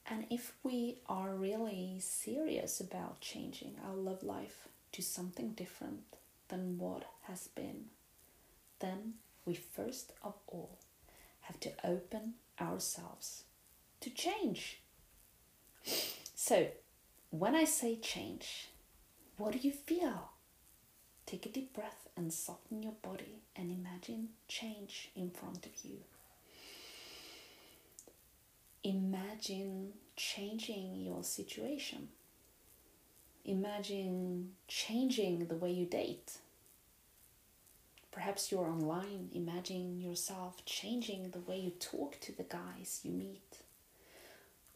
And 0.08 0.26
if 0.30 0.52
we 0.62 0.98
are 1.08 1.34
really 1.34 1.98
serious 2.00 2.80
about 2.80 3.20
changing 3.20 3.76
our 3.84 3.94
love 3.94 4.22
life 4.22 4.68
to 4.92 5.02
something 5.02 5.50
different 5.50 6.16
than 6.48 6.78
what 6.78 7.04
has 7.22 7.48
been, 7.48 7.86
then 8.78 9.14
we 9.44 9.54
first 9.54 10.12
of 10.22 10.34
all 10.46 10.78
have 11.42 11.58
to 11.60 11.72
open 11.84 12.34
ourselves 12.60 13.44
to 14.00 14.10
change. 14.10 14.80
So, 16.34 16.68
when 17.30 17.54
I 17.54 17.64
say 17.64 17.96
change, 17.96 18.68
what 19.36 19.52
do 19.52 19.58
you 19.58 19.72
feel? 19.72 20.30
Take 21.26 21.46
a 21.46 21.48
deep 21.48 21.74
breath 21.74 22.08
and 22.16 22.32
soften 22.32 22.82
your 22.82 22.94
body 23.02 23.42
and 23.56 23.70
imagine 23.72 24.28
change 24.46 25.10
in 25.16 25.30
front 25.30 25.66
of 25.66 25.72
you. 25.84 25.98
Imagine 28.86 29.94
changing 30.14 30.94
your 30.94 31.24
situation. 31.24 32.06
Imagine 33.44 34.52
changing 34.68 35.48
the 35.48 35.56
way 35.56 35.72
you 35.72 35.86
date. 35.86 36.38
Perhaps 38.12 38.52
you're 38.52 38.68
online. 38.68 39.30
Imagine 39.34 40.00
yourself 40.00 40.64
changing 40.64 41.30
the 41.30 41.40
way 41.40 41.58
you 41.58 41.70
talk 41.70 42.20
to 42.20 42.30
the 42.30 42.44
guys 42.44 43.00
you 43.02 43.10
meet 43.10 43.58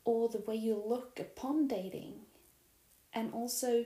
or 0.05 0.29
the 0.29 0.41
way 0.41 0.57
you 0.57 0.83
look 0.85 1.21
upon 1.21 1.69
dating. 1.69 2.15
And 3.15 3.33
also 3.33 3.85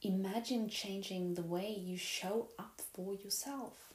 imagine 0.00 0.70
changing 0.70 1.34
the 1.34 1.42
way 1.42 1.70
you 1.78 1.98
show 1.98 2.48
up 2.58 2.80
for 2.94 3.14
yourself, 3.14 3.92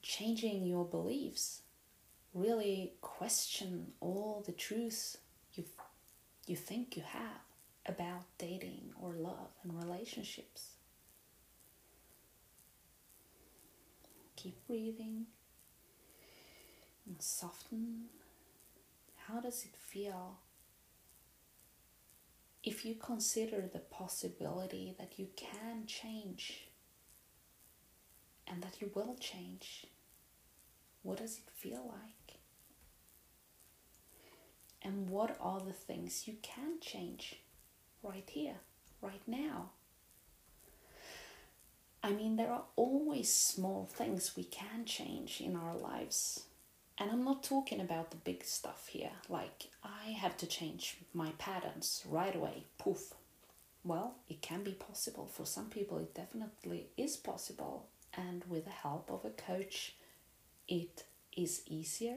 changing 0.00 0.64
your 0.64 0.84
beliefs 0.84 1.62
really 2.34 2.92
question 3.00 3.92
all 4.00 4.42
the 4.46 4.52
truths 4.52 5.16
you 5.54 5.64
you 6.46 6.56
think 6.56 6.96
you 6.96 7.02
have 7.02 7.42
about 7.86 8.22
dating 8.38 8.90
or 9.00 9.12
love 9.12 9.50
and 9.62 9.72
relationships. 9.82 10.72
Keep 14.36 14.66
breathing 14.66 15.26
and 17.06 17.20
soften. 17.20 18.04
How 19.26 19.40
does 19.40 19.64
it 19.64 19.76
feel 19.76 20.38
if 22.64 22.84
you 22.84 22.94
consider 22.94 23.68
the 23.70 23.78
possibility 23.78 24.94
that 24.98 25.18
you 25.18 25.28
can 25.36 25.86
change 25.86 26.68
and 28.46 28.62
that 28.62 28.80
you 28.80 28.90
will 28.94 29.16
change? 29.20 29.86
What 31.02 31.18
does 31.18 31.38
it 31.38 31.50
feel 31.54 31.84
like? 31.86 32.38
And 34.82 35.10
what 35.10 35.36
are 35.40 35.60
the 35.60 35.72
things 35.72 36.26
you 36.26 36.36
can 36.42 36.80
change 36.80 37.36
right 38.02 38.28
here, 38.30 38.56
right 39.02 39.22
now? 39.26 39.70
I 42.02 42.12
mean, 42.12 42.36
there 42.36 42.52
are 42.52 42.64
always 42.76 43.32
small 43.32 43.86
things 43.92 44.36
we 44.36 44.44
can 44.44 44.84
change 44.84 45.40
in 45.40 45.56
our 45.56 45.74
lives. 45.76 46.44
And 46.96 47.10
I'm 47.10 47.24
not 47.24 47.42
talking 47.42 47.80
about 47.80 48.10
the 48.10 48.16
big 48.16 48.44
stuff 48.44 48.88
here, 48.88 49.12
like 49.28 49.68
I 49.84 50.10
have 50.10 50.36
to 50.38 50.46
change 50.46 50.96
my 51.12 51.30
patterns 51.38 52.04
right 52.08 52.34
away, 52.34 52.64
poof. 52.76 53.14
Well, 53.84 54.16
it 54.28 54.42
can 54.42 54.64
be 54.64 54.72
possible. 54.72 55.26
For 55.26 55.46
some 55.46 55.70
people, 55.70 55.98
it 55.98 56.14
definitely 56.14 56.88
is 56.96 57.16
possible. 57.16 57.86
And 58.14 58.44
with 58.48 58.64
the 58.64 58.70
help 58.70 59.10
of 59.10 59.24
a 59.24 59.30
coach, 59.30 59.94
it 60.68 61.04
is 61.36 61.62
easier 61.66 62.16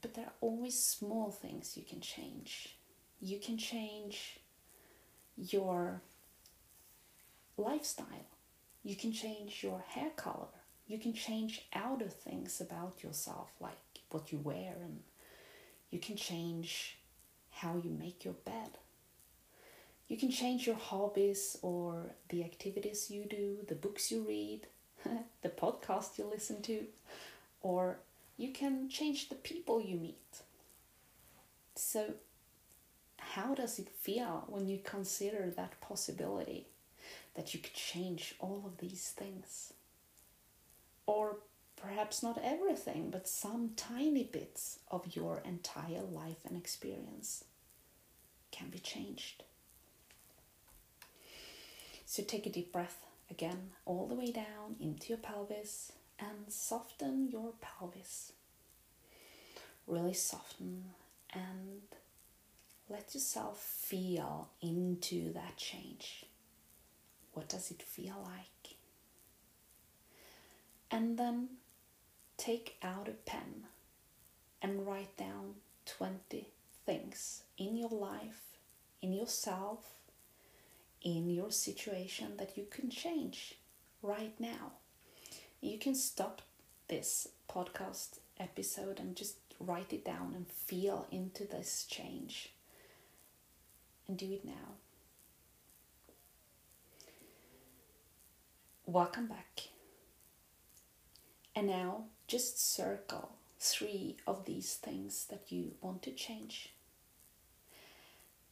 but 0.00 0.14
there 0.14 0.26
are 0.26 0.32
always 0.40 0.80
small 0.80 1.30
things 1.30 1.76
you 1.76 1.82
can 1.82 2.00
change. 2.00 2.76
You 3.20 3.38
can 3.38 3.58
change 3.58 4.38
your 5.36 6.02
lifestyle. 7.56 8.26
You 8.84 8.94
can 8.94 9.12
change 9.12 9.62
your 9.62 9.82
hair 9.88 10.10
color. 10.16 10.46
You 10.86 10.98
can 10.98 11.12
change 11.12 11.66
outer 11.74 12.08
things 12.08 12.60
about 12.60 13.02
yourself, 13.02 13.50
like 13.60 13.76
what 14.10 14.32
you 14.32 14.38
wear, 14.38 14.76
and 14.82 15.00
you 15.90 15.98
can 15.98 16.16
change 16.16 16.98
how 17.50 17.76
you 17.82 17.90
make 17.90 18.24
your 18.24 18.34
bed. 18.34 18.78
You 20.06 20.16
can 20.16 20.30
change 20.30 20.66
your 20.66 20.76
hobbies 20.76 21.58
or 21.60 22.14
the 22.30 22.44
activities 22.44 23.10
you 23.10 23.24
do, 23.24 23.58
the 23.66 23.74
books 23.74 24.10
you 24.10 24.22
read, 24.26 24.68
the 25.42 25.48
podcast 25.48 26.18
you 26.18 26.24
listen 26.24 26.62
to, 26.62 26.84
or 27.62 27.98
you 28.36 28.52
can 28.52 28.88
change 28.88 29.28
the 29.28 29.34
people 29.34 29.80
you 29.80 29.96
meet. 29.96 30.42
So, 31.74 32.14
how 33.18 33.54
does 33.54 33.78
it 33.78 33.88
feel 33.88 34.44
when 34.48 34.68
you 34.68 34.78
consider 34.82 35.50
that 35.50 35.80
possibility 35.80 36.66
that 37.34 37.54
you 37.54 37.60
could 37.60 37.74
change 37.74 38.34
all 38.40 38.62
of 38.64 38.78
these 38.78 39.10
things? 39.10 39.72
Or 41.06 41.36
perhaps 41.76 42.22
not 42.22 42.40
everything, 42.42 43.10
but 43.10 43.28
some 43.28 43.70
tiny 43.76 44.24
bits 44.24 44.78
of 44.90 45.16
your 45.16 45.40
entire 45.44 46.02
life 46.02 46.44
and 46.46 46.56
experience 46.56 47.44
can 48.50 48.68
be 48.70 48.78
changed. 48.78 49.42
So, 52.06 52.22
take 52.22 52.46
a 52.46 52.50
deep 52.50 52.72
breath 52.72 53.04
again, 53.30 53.70
all 53.84 54.06
the 54.06 54.14
way 54.14 54.32
down 54.32 54.76
into 54.80 55.08
your 55.08 55.18
pelvis 55.18 55.92
and 56.18 56.50
soften 56.52 57.28
your 57.28 57.52
pelvis. 57.60 58.32
Really 59.86 60.14
soften 60.14 60.84
and 61.32 61.82
let 62.88 63.14
yourself 63.14 63.60
feel 63.60 64.48
into 64.60 65.32
that 65.32 65.56
change. 65.56 66.26
What 67.32 67.48
does 67.48 67.70
it 67.70 67.82
feel 67.82 68.16
like? 68.22 68.76
And 70.90 71.18
then 71.18 71.48
take 72.36 72.76
out 72.82 73.08
a 73.08 73.12
pen 73.12 73.66
and 74.62 74.86
write 74.86 75.16
down 75.16 75.54
20 75.86 76.48
things 76.86 77.42
in 77.58 77.76
your 77.76 77.90
life, 77.90 78.56
in 79.02 79.12
yourself, 79.12 79.97
in 81.02 81.30
your 81.30 81.50
situation 81.50 82.36
that 82.38 82.56
you 82.56 82.66
can 82.70 82.90
change 82.90 83.54
right 84.02 84.34
now 84.38 84.72
you 85.60 85.78
can 85.78 85.94
stop 85.94 86.42
this 86.88 87.28
podcast 87.50 88.18
episode 88.38 89.00
and 89.00 89.16
just 89.16 89.36
write 89.60 89.92
it 89.92 90.04
down 90.04 90.32
and 90.34 90.46
feel 90.48 91.06
into 91.10 91.44
this 91.44 91.86
change. 91.88 92.50
And 94.06 94.16
do 94.16 94.32
it 94.32 94.44
now. 94.44 94.76
Welcome 98.86 99.26
back. 99.26 99.68
And 101.54 101.66
now 101.66 102.04
just 102.26 102.74
circle 102.74 103.32
three 103.58 104.16
of 104.26 104.44
these 104.44 104.74
things 104.74 105.26
that 105.30 105.50
you 105.50 105.72
want 105.80 106.02
to 106.02 106.12
change. 106.12 106.72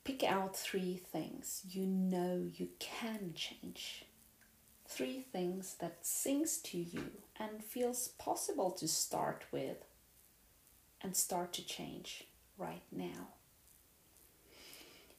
Pick 0.07 0.23
out 0.23 0.57
three 0.57 1.01
things 1.12 1.62
you 1.69 1.85
know 1.85 2.49
you 2.55 2.69
can 2.79 3.33
change 3.35 4.05
three 4.87 5.25
things 5.33 5.75
that 5.81 6.07
sings 6.07 6.59
to 6.59 6.79
you 6.79 7.11
and 7.40 7.64
feels 7.64 8.09
possible 8.16 8.71
to 8.71 8.87
start 8.87 9.45
with 9.51 9.79
and 11.03 11.16
start 11.16 11.53
to 11.55 11.66
change 11.66 12.25
right 12.57 12.85
now. 12.92 13.29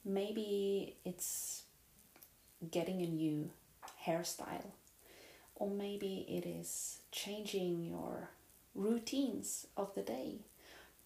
Maybe 0.05 0.95
it's 1.03 1.63
getting 2.71 3.01
a 3.01 3.07
new 3.07 3.51
hairstyle, 4.05 4.71
or 5.55 5.69
maybe 5.69 6.25
it 6.29 6.47
is 6.47 6.99
changing 7.11 7.83
your 7.83 8.29
routines 8.73 9.67
of 9.75 9.93
the 9.95 10.01
day. 10.01 10.45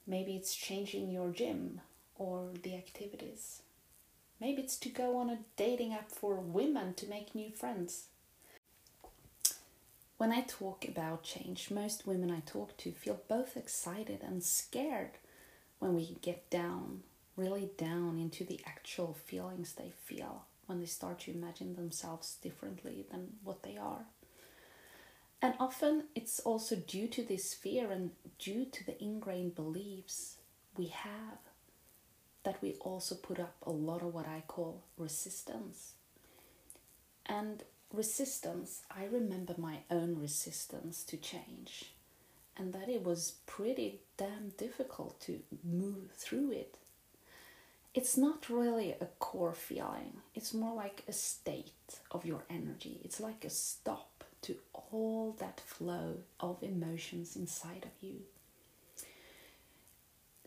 Maybe 0.05 0.35
it's 0.35 0.55
changing 0.55 1.09
your 1.09 1.31
gym 1.31 1.81
or 2.15 2.49
the 2.61 2.75
activities. 2.75 3.63
Maybe 4.41 4.63
it's 4.63 4.77
to 4.77 4.89
go 4.89 5.17
on 5.17 5.29
a 5.29 5.37
dating 5.55 5.93
app 5.93 6.09
for 6.09 6.33
women 6.33 6.95
to 6.95 7.07
make 7.07 7.35
new 7.35 7.51
friends. 7.51 8.05
When 10.17 10.31
I 10.31 10.41
talk 10.41 10.83
about 10.87 11.21
change, 11.21 11.69
most 11.69 12.07
women 12.07 12.31
I 12.31 12.39
talk 12.39 12.75
to 12.77 12.91
feel 12.91 13.21
both 13.27 13.55
excited 13.55 14.21
and 14.23 14.43
scared 14.43 15.11
when 15.77 15.95
we 15.95 16.17
get 16.23 16.49
down, 16.49 17.01
really 17.35 17.69
down 17.77 18.17
into 18.17 18.43
the 18.43 18.59
actual 18.65 19.13
feelings 19.13 19.73
they 19.73 19.93
feel 20.05 20.45
when 20.65 20.79
they 20.79 20.87
start 20.87 21.19
to 21.19 21.31
imagine 21.31 21.75
themselves 21.75 22.37
differently 22.41 23.05
than 23.11 23.33
what 23.43 23.61
they 23.61 23.77
are. 23.77 24.05
And 25.39 25.53
often 25.59 26.05
it's 26.15 26.39
also 26.39 26.75
due 26.75 27.07
to 27.09 27.23
this 27.23 27.53
fear 27.53 27.91
and 27.91 28.11
due 28.39 28.65
to 28.65 28.85
the 28.85 29.01
ingrained 29.03 29.53
beliefs 29.53 30.37
we 30.77 30.87
have 30.87 31.50
that 32.43 32.61
we 32.61 32.73
also 32.81 33.15
put 33.15 33.39
up 33.39 33.55
a 33.63 33.71
lot 33.71 34.01
of 34.01 34.13
what 34.13 34.27
I 34.27 34.43
call 34.47 34.83
resistance. 34.97 35.93
And 37.25 37.63
resistance, 37.93 38.81
I 38.89 39.05
remember 39.05 39.55
my 39.57 39.79
own 39.89 40.19
resistance 40.19 41.03
to 41.03 41.17
change, 41.17 41.93
and 42.57 42.73
that 42.73 42.89
it 42.89 43.03
was 43.03 43.35
pretty 43.45 43.99
damn 44.17 44.49
difficult 44.57 45.19
to 45.21 45.39
move 45.63 46.11
through 46.15 46.51
it. 46.51 46.77
It's 47.93 48.17
not 48.17 48.49
really 48.49 48.91
a 48.91 49.07
core 49.19 49.53
feeling, 49.53 50.21
it's 50.33 50.53
more 50.53 50.73
like 50.73 51.03
a 51.07 51.13
state 51.13 51.99
of 52.09 52.25
your 52.25 52.43
energy. 52.49 53.01
It's 53.03 53.19
like 53.19 53.43
a 53.43 53.49
stop 53.49 54.23
to 54.43 54.55
all 54.73 55.35
that 55.39 55.59
flow 55.59 56.15
of 56.39 56.63
emotions 56.63 57.35
inside 57.35 57.85
of 57.85 57.91
you. 58.01 58.21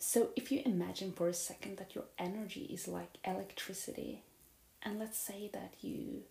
So, 0.07 0.29
if 0.37 0.53
you 0.53 0.61
imagine 0.67 1.12
for 1.12 1.29
a 1.29 1.35
second 1.35 1.79
that 1.79 1.95
your 1.95 2.05
energy 2.19 2.69
is 2.71 2.87
like 2.87 3.17
electricity, 3.25 4.21
and 4.83 4.99
let's 4.99 5.19
say 5.19 5.49
that 5.55 5.73
you 5.81 6.25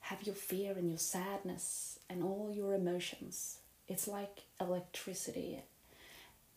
have 0.00 0.24
your 0.24 0.34
fear 0.34 0.72
and 0.72 0.88
your 0.88 0.98
sadness 0.98 2.00
and 2.10 2.24
all 2.24 2.52
your 2.52 2.74
emotions, 2.74 3.58
it's 3.86 4.08
like 4.08 4.40
electricity. 4.60 5.62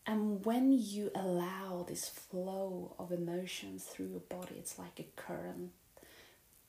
And 0.08 0.44
when 0.44 0.72
you 0.72 1.12
allow 1.14 1.86
this 1.88 2.08
flow 2.08 2.96
of 2.98 3.12
emotions 3.12 3.84
through 3.84 4.08
your 4.08 4.20
body, 4.28 4.56
it's 4.58 4.76
like 4.76 4.98
a 4.98 5.06
current 5.14 5.70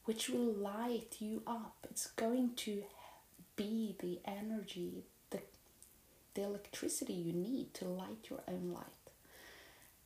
which 0.05 0.29
will 0.29 0.53
light 0.53 1.15
you 1.17 1.41
up. 1.47 1.87
It's 1.89 2.11
going 2.11 2.51
to 2.57 2.83
be 3.55 3.95
the 3.97 4.19
energy, 4.25 5.05
the, 5.31 5.39
the 6.35 6.43
electricity 6.43 7.13
you 7.13 7.33
need 7.33 7.73
to 7.73 7.85
light 7.85 8.27
your 8.29 8.41
own 8.47 8.71
light. 8.71 8.96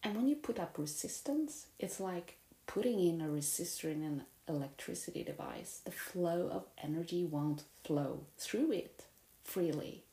And 0.03 0.15
when 0.15 0.27
you 0.27 0.35
put 0.35 0.59
up 0.59 0.77
resistance, 0.77 1.67
it's 1.79 1.99
like 1.99 2.37
putting 2.65 2.99
in 2.99 3.21
a 3.21 3.25
resistor 3.25 3.91
in 3.91 4.03
an 4.03 4.23
electricity 4.47 5.23
device. 5.23 5.81
The 5.85 5.91
flow 5.91 6.49
of 6.51 6.65
energy 6.83 7.23
won't 7.23 7.63
flow 7.83 8.21
through 8.37 8.71
it 8.71 9.05
freely. 9.43 10.03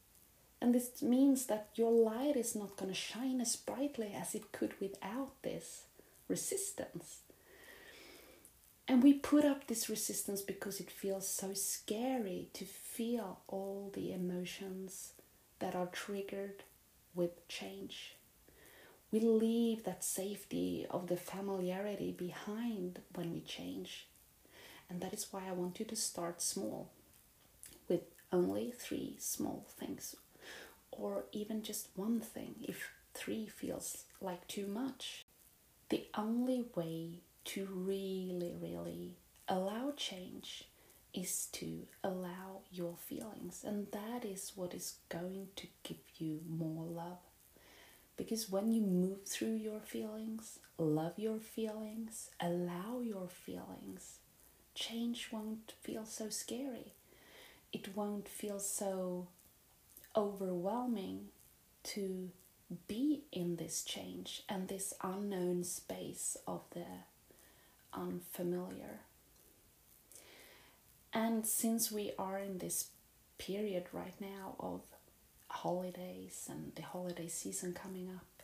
And 0.61 0.75
this 0.75 1.03
means 1.03 1.47
that 1.47 1.69
your 1.75 1.93
light 1.93 2.37
is 2.37 2.57
not 2.57 2.77
going 2.77 2.91
to 2.91 2.95
shine 2.95 3.41
as 3.41 3.57
brightly 3.57 4.13
as 4.15 4.35
it 4.35 4.53
could 4.53 4.75
without 4.81 5.31
this 5.43 5.85
resistance. 6.27 7.21
And 8.89 9.03
we 9.03 9.13
put 9.13 9.45
up 9.45 9.67
this 9.67 9.89
resistance 9.89 10.41
because 10.41 10.81
it 10.81 10.91
feels 10.91 11.29
so 11.29 11.53
scary 11.55 12.49
to 12.55 12.65
feel 12.65 13.41
all 13.47 13.93
the 13.95 14.13
emotions 14.13 15.13
that 15.59 15.75
are 15.75 15.87
triggered 15.87 16.65
with 17.15 17.47
change. 17.49 18.15
We 19.11 19.21
leave 19.21 19.85
that 19.85 20.05
safety 20.05 20.87
of 20.91 21.07
the 21.07 21.17
familiarity 21.17 22.13
behind 22.13 23.01
when 23.15 23.33
we 23.33 23.41
change. 23.41 24.07
And 24.91 25.01
that 25.01 25.15
is 25.15 25.29
why 25.31 25.49
I 25.49 25.53
want 25.53 25.79
you 25.79 25.87
to 25.87 25.97
start 25.97 26.43
small 26.43 26.91
with 27.89 28.03
only 28.33 28.71
three 28.71 29.17
small 29.19 29.67
things, 29.79 30.15
or 30.91 31.25
even 31.33 31.63
just 31.63 31.89
one 31.95 32.21
thing 32.21 32.55
if 32.63 32.91
three 33.15 33.47
feels 33.47 34.05
like 34.21 34.47
too 34.47 34.67
much. 34.67 35.25
The 35.89 36.07
only 36.15 36.67
way 36.75 37.21
to 37.47 37.67
really, 37.71 38.55
really 38.61 39.17
allow 39.49 39.93
change 39.97 40.65
is 41.15 41.47
to 41.53 41.87
allow 42.05 42.61
your 42.71 42.97
feelings, 42.97 43.65
and 43.67 43.87
that 43.93 44.25
is 44.27 44.53
what 44.55 44.75
is 44.75 44.97
going 45.09 45.49
to 45.57 45.67
give 45.83 45.97
you 46.19 46.41
more 46.47 46.85
love. 46.85 47.19
Because 48.19 48.51
when 48.51 48.73
you 48.73 48.83
move 48.83 49.25
through 49.25 49.55
your 49.55 49.81
feelings, 49.81 50.59
love 50.77 51.19
your 51.19 51.39
feelings, 51.39 52.31
allow 52.41 53.01
your 53.01 53.29
feelings, 53.29 54.19
change 54.75 55.29
won't 55.33 55.73
feel 55.81 56.05
so 56.05 56.29
scary. 56.29 56.93
It 57.73 57.97
won't 57.97 58.29
feel 58.29 58.59
so 58.59 59.29
overwhelming 60.17 61.29
to 61.85 62.31
be 62.89 63.23
in 63.31 63.57
this 63.57 63.83
change 63.83 64.43
and 64.49 64.67
this 64.67 64.93
unknown 65.01 65.63
space 65.63 66.37
of 66.47 66.63
the 66.73 66.85
unfamiliar. 67.95 69.01
And 71.13 71.47
since 71.47 71.93
we 71.93 72.13
are 72.19 72.39
in 72.39 72.59
this 72.59 72.89
period 73.39 73.87
right 73.93 74.21
now 74.21 74.57
of 74.59 74.83
holidays 75.49 76.47
and 76.51 76.73
the 76.75 76.83
holiday 76.83 77.29
season 77.29 77.73
coming 77.73 78.09
up, 78.09 78.43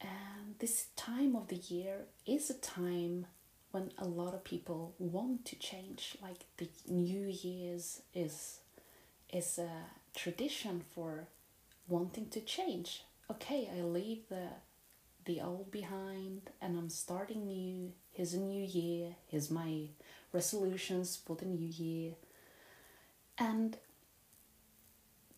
and 0.00 0.54
this 0.58 0.86
time 0.96 1.36
of 1.36 1.48
the 1.48 1.56
year 1.56 2.06
is 2.26 2.50
a 2.50 2.54
time 2.54 3.26
when 3.70 3.90
a 3.98 4.04
lot 4.06 4.34
of 4.34 4.44
people 4.44 4.94
want 4.98 5.44
to 5.46 5.56
change. 5.56 6.16
Like 6.22 6.44
the 6.58 6.68
New 6.88 7.26
Year's 7.28 8.02
is 8.14 8.58
is 9.32 9.58
a 9.58 9.70
tradition 10.14 10.82
for 10.94 11.26
wanting 11.88 12.28
to 12.30 12.40
change. 12.40 13.04
Okay, 13.30 13.68
I 13.76 13.80
leave 13.82 14.28
the 14.28 14.48
the 15.24 15.40
old 15.40 15.70
behind 15.70 16.50
and 16.60 16.76
I'm 16.76 16.90
starting 16.90 17.46
new. 17.46 17.92
Here's 18.12 18.34
a 18.34 18.40
new 18.40 18.62
year. 18.62 19.14
Here's 19.28 19.50
my 19.50 19.88
resolutions 20.32 21.16
for 21.16 21.36
the 21.36 21.46
new 21.46 21.68
year. 21.68 22.12
And 23.38 23.76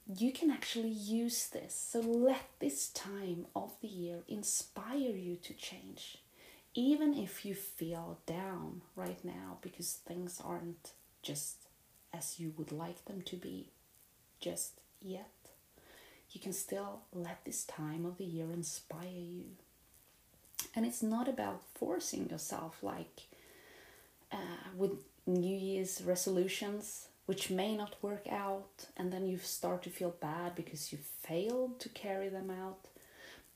you 0.07 0.33
can 0.33 0.51
actually 0.51 0.91
use 0.91 1.47
this. 1.49 1.75
So 1.75 2.01
let 2.01 2.47
this 2.59 2.89
time 2.89 3.47
of 3.57 3.73
the 3.81 3.89
year 3.89 4.19
inspire 4.29 4.97
you 4.97 5.37
to 5.37 5.55
change. 5.55 6.19
Even 6.75 7.15
if 7.15 7.45
you 7.45 7.55
feel 7.55 8.19
down 8.27 8.83
right 8.97 9.25
now 9.25 9.59
because 9.63 10.01
things 10.07 10.41
aren't 10.45 10.93
just 11.23 11.57
as 12.13 12.39
you 12.39 12.53
would 12.57 12.73
like 12.73 13.05
them 13.07 13.23
to 13.23 13.37
be 13.37 13.69
just 14.41 14.81
yet, 15.01 15.31
you 16.33 16.41
can 16.41 16.53
still 16.53 17.03
let 17.13 17.45
this 17.45 17.65
time 17.65 18.05
of 18.05 18.19
the 18.19 18.25
year 18.25 18.51
inspire 18.53 19.07
you. 19.09 19.45
And 20.75 20.85
it's 20.85 21.03
not 21.03 21.29
about 21.29 21.63
forcing 21.75 22.29
yourself 22.29 22.79
like 22.83 23.23
uh, 24.33 24.69
with 24.77 24.93
New 25.27 25.57
Year's 25.57 26.03
resolutions, 26.05 27.07
which 27.27 27.51
may 27.51 27.77
not 27.77 28.03
work 28.03 28.27
out, 28.31 28.87
and 28.97 29.13
then 29.13 29.27
you 29.27 29.39
start 29.39 29.83
to 29.83 29.91
feel 29.91 30.15
bad 30.21 30.55
because 30.55 30.93
you 30.93 30.99
failed 30.99 31.81
to 31.81 31.89
carry 31.89 32.29
them 32.29 32.51
out. 32.51 32.87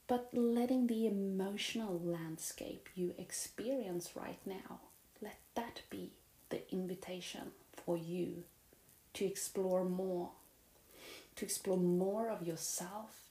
But 0.06 0.30
letting 0.32 0.86
the 0.86 1.06
emotional 1.06 2.00
landscape 2.02 2.88
you 2.94 3.14
experience 3.18 4.12
right 4.14 4.40
now, 4.46 4.80
let 5.20 5.38
that 5.54 5.82
be 5.90 6.12
the 6.48 6.70
invitation 6.72 7.52
for 7.84 7.96
you 7.98 8.44
to 9.14 9.26
explore 9.26 9.84
more, 9.84 10.30
to 11.36 11.44
explore 11.44 11.76
more 11.76 12.30
of 12.30 12.46
yourself 12.46 13.24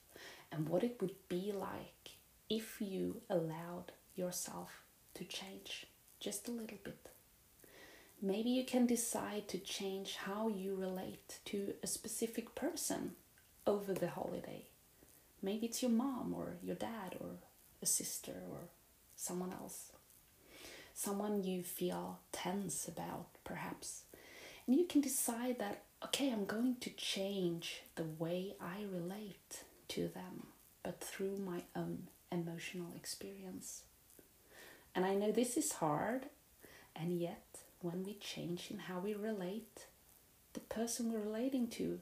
and 0.52 0.68
what 0.68 0.84
it 0.84 0.98
would 1.00 1.14
be 1.28 1.52
like 1.52 2.10
if 2.48 2.80
you 2.80 3.22
allowed 3.28 3.92
yourself 4.14 4.82
to 5.14 5.24
change 5.24 5.86
just 6.20 6.48
a 6.48 6.52
little 6.52 6.78
bit. 6.84 7.08
Maybe 8.20 8.50
you 8.50 8.64
can 8.64 8.86
decide 8.86 9.46
to 9.48 9.58
change 9.58 10.16
how 10.16 10.48
you 10.48 10.74
relate 10.74 11.38
to 11.46 11.74
a 11.82 11.86
specific 11.86 12.54
person 12.54 13.12
over 13.66 13.94
the 13.94 14.08
holiday. 14.08 14.66
Maybe 15.40 15.66
it's 15.66 15.82
your 15.82 15.92
mom 15.92 16.34
or 16.34 16.56
your 16.62 16.74
dad 16.74 17.16
or 17.20 17.36
a 17.80 17.86
sister 17.86 18.42
or 18.50 18.70
someone 19.14 19.52
else. 19.52 19.92
Someone 20.94 21.44
you 21.44 21.62
feel 21.62 22.18
tense 22.32 22.88
about, 22.88 23.26
perhaps. 23.44 24.02
And 24.66 24.74
you 24.74 24.84
can 24.84 25.00
decide 25.00 25.60
that, 25.60 25.84
okay, 26.04 26.32
I'm 26.32 26.44
going 26.44 26.76
to 26.80 26.90
change 26.90 27.82
the 27.94 28.06
way 28.18 28.54
I 28.60 28.82
relate 28.92 29.62
to 29.88 30.08
them, 30.08 30.48
but 30.82 31.00
through 31.00 31.38
my 31.38 31.62
own 31.76 32.08
emotional 32.32 32.92
experience. 32.96 33.82
And 34.94 35.04
I 35.04 35.14
know 35.14 35.30
this 35.30 35.56
is 35.56 35.72
hard, 35.72 36.26
and 36.96 37.20
yet 37.20 37.47
when 37.80 38.02
we 38.04 38.14
change 38.14 38.70
in 38.70 38.78
how 38.78 38.98
we 38.98 39.14
relate, 39.14 39.86
the 40.52 40.60
person 40.60 41.12
we're 41.12 41.20
relating 41.20 41.68
to, 41.68 42.00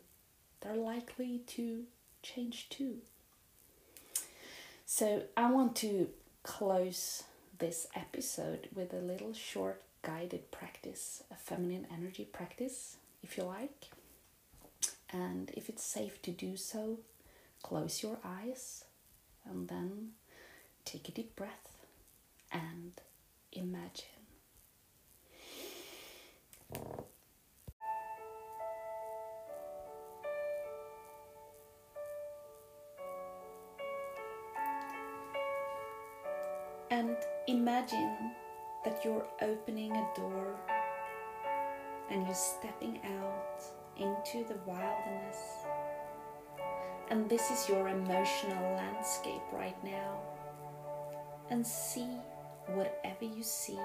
they're 0.61 0.77
likely 0.77 1.41
to 1.47 1.85
change 2.23 2.69
too. 2.69 2.99
So 4.85 5.25
I 5.37 5.51
want 5.51 5.77
to 5.77 6.09
close 6.43 7.25
this 7.59 7.89
episode 7.95 8.69
with 8.75 8.93
a 8.93 9.01
little 9.01 9.33
short 9.33 9.83
guided 10.03 10.51
practice, 10.51 11.23
a 11.31 11.35
feminine 11.35 11.87
energy 11.93 12.25
practice, 12.25 12.97
if 13.23 13.37
you 13.37 13.45
like. 13.45 13.89
And 15.11 15.51
if 15.55 15.69
it's 15.69 15.83
safe 15.83 16.23
to 16.23 16.31
do 16.31 16.57
so, 16.57 16.99
close 17.63 18.03
your 18.03 18.19
eyes 18.25 18.85
and 19.45 19.69
then 19.69 20.11
take 20.85 21.09
a 21.09 21.13
deep 21.13 21.35
breath 21.37 21.85
and 22.53 22.93
imagine. 23.53 24.16
Imagine 37.77 38.31
that 38.85 39.05
you're 39.05 39.27
opening 39.43 39.93
a 39.93 40.07
door 40.17 40.57
and 42.11 42.25
you're 42.25 42.35
stepping 42.35 42.99
out 43.05 43.61
into 43.99 44.49
the 44.49 44.57
wilderness. 44.65 45.37
And 47.11 47.29
this 47.29 47.51
is 47.51 47.69
your 47.69 47.89
emotional 47.89 48.77
landscape 48.77 49.43
right 49.53 49.77
now. 49.85 50.21
And 51.51 51.67
see 51.67 52.09
whatever 52.69 53.25
you 53.25 53.43
see 53.43 53.79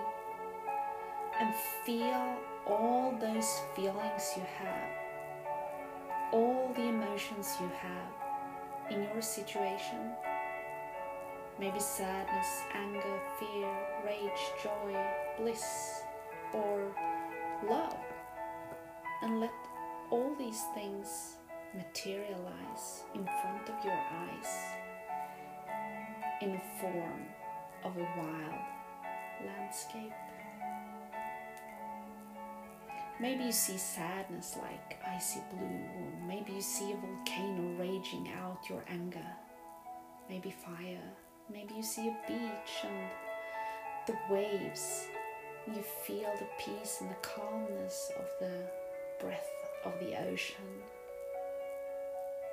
and 1.39 1.53
feel 1.85 2.37
all 2.67 3.13
those 3.19 3.59
feelings 3.75 4.31
you 4.37 4.43
have, 4.57 4.89
all 6.31 6.71
the 6.75 6.83
emotions 6.83 7.57
you 7.59 7.69
have 7.81 8.91
in 8.91 9.03
your 9.03 9.21
situation. 9.21 10.13
Maybe 11.61 11.79
sadness, 11.79 12.63
anger, 12.73 13.19
fear, 13.39 13.69
rage, 14.03 14.41
joy, 14.63 14.97
bliss, 15.37 16.01
or 16.53 16.91
love. 17.69 17.95
And 19.21 19.39
let 19.39 19.53
all 20.09 20.33
these 20.39 20.63
things 20.73 21.37
materialize 21.75 23.03
in 23.13 23.25
front 23.25 23.69
of 23.69 23.85
your 23.85 23.93
eyes 23.93 24.47
in 26.41 26.53
the 26.53 26.61
form 26.79 27.27
of 27.83 27.95
a 27.95 28.07
wild 28.17 28.65
landscape. 29.45 30.13
Maybe 33.19 33.43
you 33.43 33.51
see 33.51 33.77
sadness 33.77 34.57
like 34.59 34.99
icy 35.07 35.41
blue, 35.51 35.67
or 35.95 36.27
maybe 36.27 36.53
you 36.53 36.61
see 36.61 36.91
a 36.91 36.95
volcano 36.95 37.79
raging 37.79 38.31
out 38.41 38.67
your 38.67 38.83
anger, 38.89 39.27
maybe 40.27 40.49
fire, 40.49 41.13
maybe 41.51 41.73
you 41.75 41.83
see 41.83 42.07
a 42.07 42.27
beach 42.27 42.83
and 42.83 43.09
the 44.07 44.33
waves. 44.33 45.05
You 45.67 45.81
feel 46.05 46.31
the 46.39 46.47
peace 46.57 46.97
and 47.01 47.09
the 47.09 47.15
calmness 47.21 48.11
of 48.17 48.25
the 48.39 48.65
breath 49.19 49.49
of 49.85 49.93
the 49.99 50.17
ocean. 50.29 50.65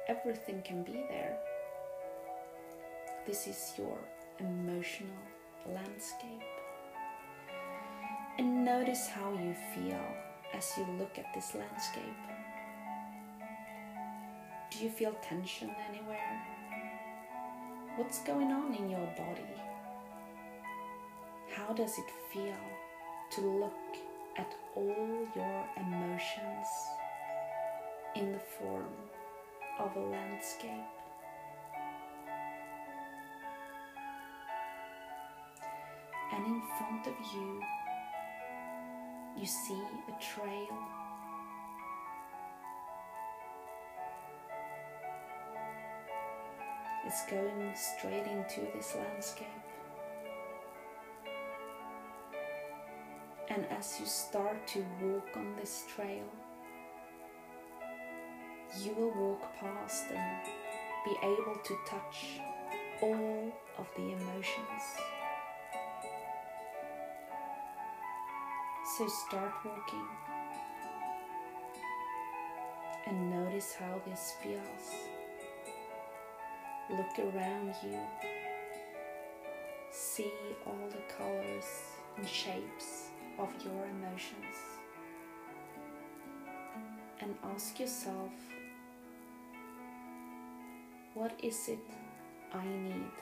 Everything 0.09 0.63
can 0.63 0.83
be 0.83 1.05
there. 1.09 1.39
This 3.27 3.47
is 3.47 3.73
your 3.77 3.99
emotional 4.39 5.25
landscape. 5.67 6.43
And 8.39 8.65
notice 8.65 9.09
how 9.09 9.33
you 9.33 9.55
feel 9.75 10.01
as 10.55 10.73
you 10.77 10.87
look 10.99 11.19
at 11.19 11.33
this 11.35 11.55
landscape? 11.55 12.03
Do 14.71 14.79
you 14.85 14.91
feel 14.91 15.15
tension 15.23 15.71
anywhere? 15.91 16.58
What's 17.99 18.21
going 18.21 18.53
on 18.53 18.77
in 18.77 18.89
your 18.89 19.09
body? 19.17 19.59
How 21.53 21.73
does 21.73 21.99
it 21.99 22.05
feel 22.33 22.55
to 23.33 23.41
look 23.41 23.73
at 24.37 24.55
all 24.77 25.27
your 25.35 25.65
emotions 25.77 26.69
in 28.15 28.31
the 28.31 28.39
form 28.39 28.95
of 29.81 29.97
a 29.97 29.99
landscape? 29.99 30.71
And 36.33 36.47
in 36.47 36.63
front 36.79 37.05
of 37.09 37.15
you, 37.35 37.63
you 39.37 39.45
see 39.45 39.83
a 40.07 40.23
trail. 40.23 40.98
It's 47.09 47.25
going 47.25 47.73
straight 47.75 48.27
into 48.27 48.71
this 48.77 48.95
landscape. 48.95 49.47
And 53.49 53.65
as 53.71 53.99
you 53.99 54.05
start 54.05 54.67
to 54.67 54.85
walk 55.01 55.27
on 55.35 55.57
this 55.57 55.85
trail, 55.89 56.27
you 58.83 58.93
will 58.93 59.15
walk 59.19 59.57
past 59.59 60.05
and 60.15 60.45
be 61.07 61.17
able 61.23 61.57
to 61.65 61.79
touch 61.87 62.43
all 63.01 63.55
of 63.79 63.87
the 63.97 64.13
emotions. 64.13 64.83
So 68.99 69.09
start 69.27 69.55
walking 69.65 70.09
and 73.07 73.31
notice 73.31 73.73
how 73.73 73.99
this 74.07 74.35
feels. 74.43 75.18
Look 76.91 77.19
around 77.19 77.75
you, 77.83 77.99
see 79.91 80.33
all 80.67 80.89
the 80.91 81.15
colors 81.15 81.65
and 82.17 82.27
shapes 82.27 83.09
of 83.39 83.51
your 83.65 83.87
emotions, 83.87 84.57
and 87.21 87.35
ask 87.55 87.79
yourself 87.79 88.33
what 91.15 91.33
is 91.43 91.69
it 91.69 91.79
I 92.55 92.65
need 92.65 93.13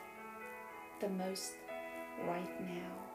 the 1.01 1.09
most 1.09 1.55
right 2.27 2.61
now? 2.61 3.07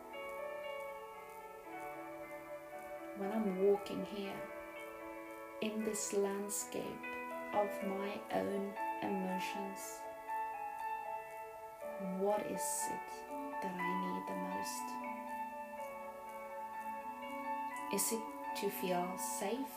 when 3.21 3.31
I'm 3.31 3.63
walking 3.63 4.05
here 4.15 4.41
in 5.61 5.83
this 5.85 6.13
landscape 6.13 7.05
of 7.53 7.69
my 7.87 8.13
own 8.33 8.73
emotions, 9.03 9.99
what 12.19 12.41
is 12.41 12.61
it 12.89 13.09
that 13.61 13.73
I 13.75 13.91
need 14.01 14.23
the 14.27 14.35
most? 14.55 14.85
Is 17.93 18.13
it 18.13 18.21
to 18.61 18.69
feel 18.69 19.05
safe? 19.39 19.75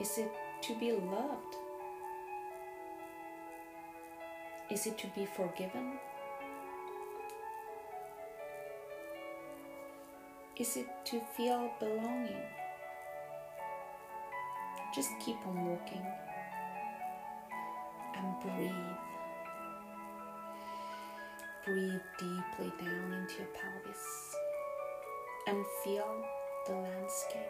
Is 0.00 0.18
it 0.18 0.32
to 0.62 0.74
be 0.76 0.92
loved? 0.92 1.56
Is 4.70 4.86
it 4.86 4.96
to 4.98 5.06
be 5.08 5.26
forgiven? 5.26 5.98
Is 10.56 10.76
it 10.76 10.86
to 11.06 11.20
feel 11.36 11.70
belonging? 11.80 12.46
Just 14.94 15.10
keep 15.18 15.36
on 15.46 15.66
walking 15.66 16.06
and 18.16 18.40
breathe. 18.40 19.13
Breathe 21.64 22.00
deeply 22.18 22.72
down 22.78 23.12
into 23.12 23.38
your 23.38 23.48
pelvis 23.54 24.36
and 25.46 25.64
feel 25.82 26.24
the 26.66 26.74
landscape. 26.74 27.40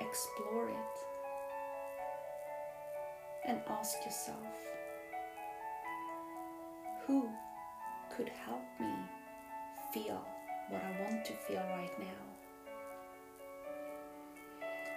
Explore 0.00 0.70
it 0.70 0.98
and 3.46 3.60
ask 3.68 4.02
yourself 4.04 4.36
who 7.06 7.28
could 8.16 8.28
help 8.28 8.62
me 8.80 8.94
feel 9.92 10.22
what 10.70 10.82
I 10.82 11.02
want 11.02 11.24
to 11.26 11.32
feel 11.46 11.62
right 11.76 11.98
now. 11.98 12.06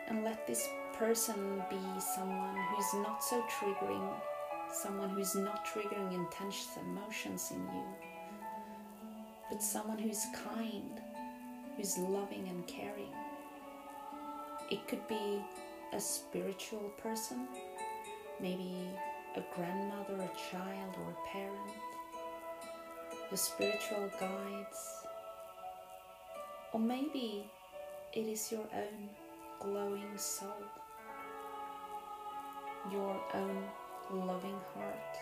And 0.08 0.24
let 0.24 0.46
this 0.48 0.68
person 0.94 1.64
be 1.70 2.00
someone 2.16 2.56
who's 2.56 2.94
not 3.02 3.24
so 3.24 3.42
triggering, 3.44 4.10
someone 4.74 5.10
who's 5.10 5.36
not 5.36 5.66
triggering 5.66 6.14
intense 6.14 6.70
emotions 6.80 7.52
in 7.52 7.60
you, 7.60 7.84
but 9.50 9.62
someone 9.62 9.98
who's 9.98 10.26
kind, 10.56 11.02
who's 11.76 11.98
loving 11.98 12.48
and 12.48 12.66
caring. 12.68 13.14
It 14.70 14.88
could 14.88 15.06
be 15.08 15.44
a 15.94 16.00
spiritual 16.00 16.92
person, 16.98 17.48
maybe 18.40 18.74
a 19.36 19.44
grandmother, 19.56 20.16
a 20.16 20.52
child, 20.52 20.96
or 20.98 21.12
a 21.12 21.28
parent, 21.28 21.72
the 23.30 23.38
spiritual 23.38 24.10
guides, 24.20 25.06
or 26.74 26.80
maybe 26.80 27.46
it 28.14 28.26
is 28.26 28.52
your 28.52 28.68
own 28.74 29.10
glowing 29.60 30.18
soul, 30.18 30.64
your 32.90 33.20
own 33.34 33.64
loving 34.12 34.60
heart. 34.74 35.18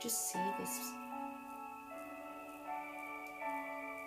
Just 0.00 0.32
see 0.32 0.38
this. 0.58 0.92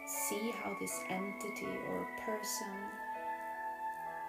See 0.07 0.51
how 0.51 0.75
this 0.79 0.99
entity 1.09 1.77
or 1.89 2.07
person 2.25 2.73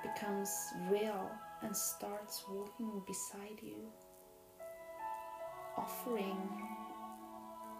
becomes 0.03 0.51
real 0.91 1.31
and 1.63 1.75
starts 1.75 2.45
walking 2.49 3.03
beside 3.07 3.59
you, 3.63 3.91
offering 5.79 6.37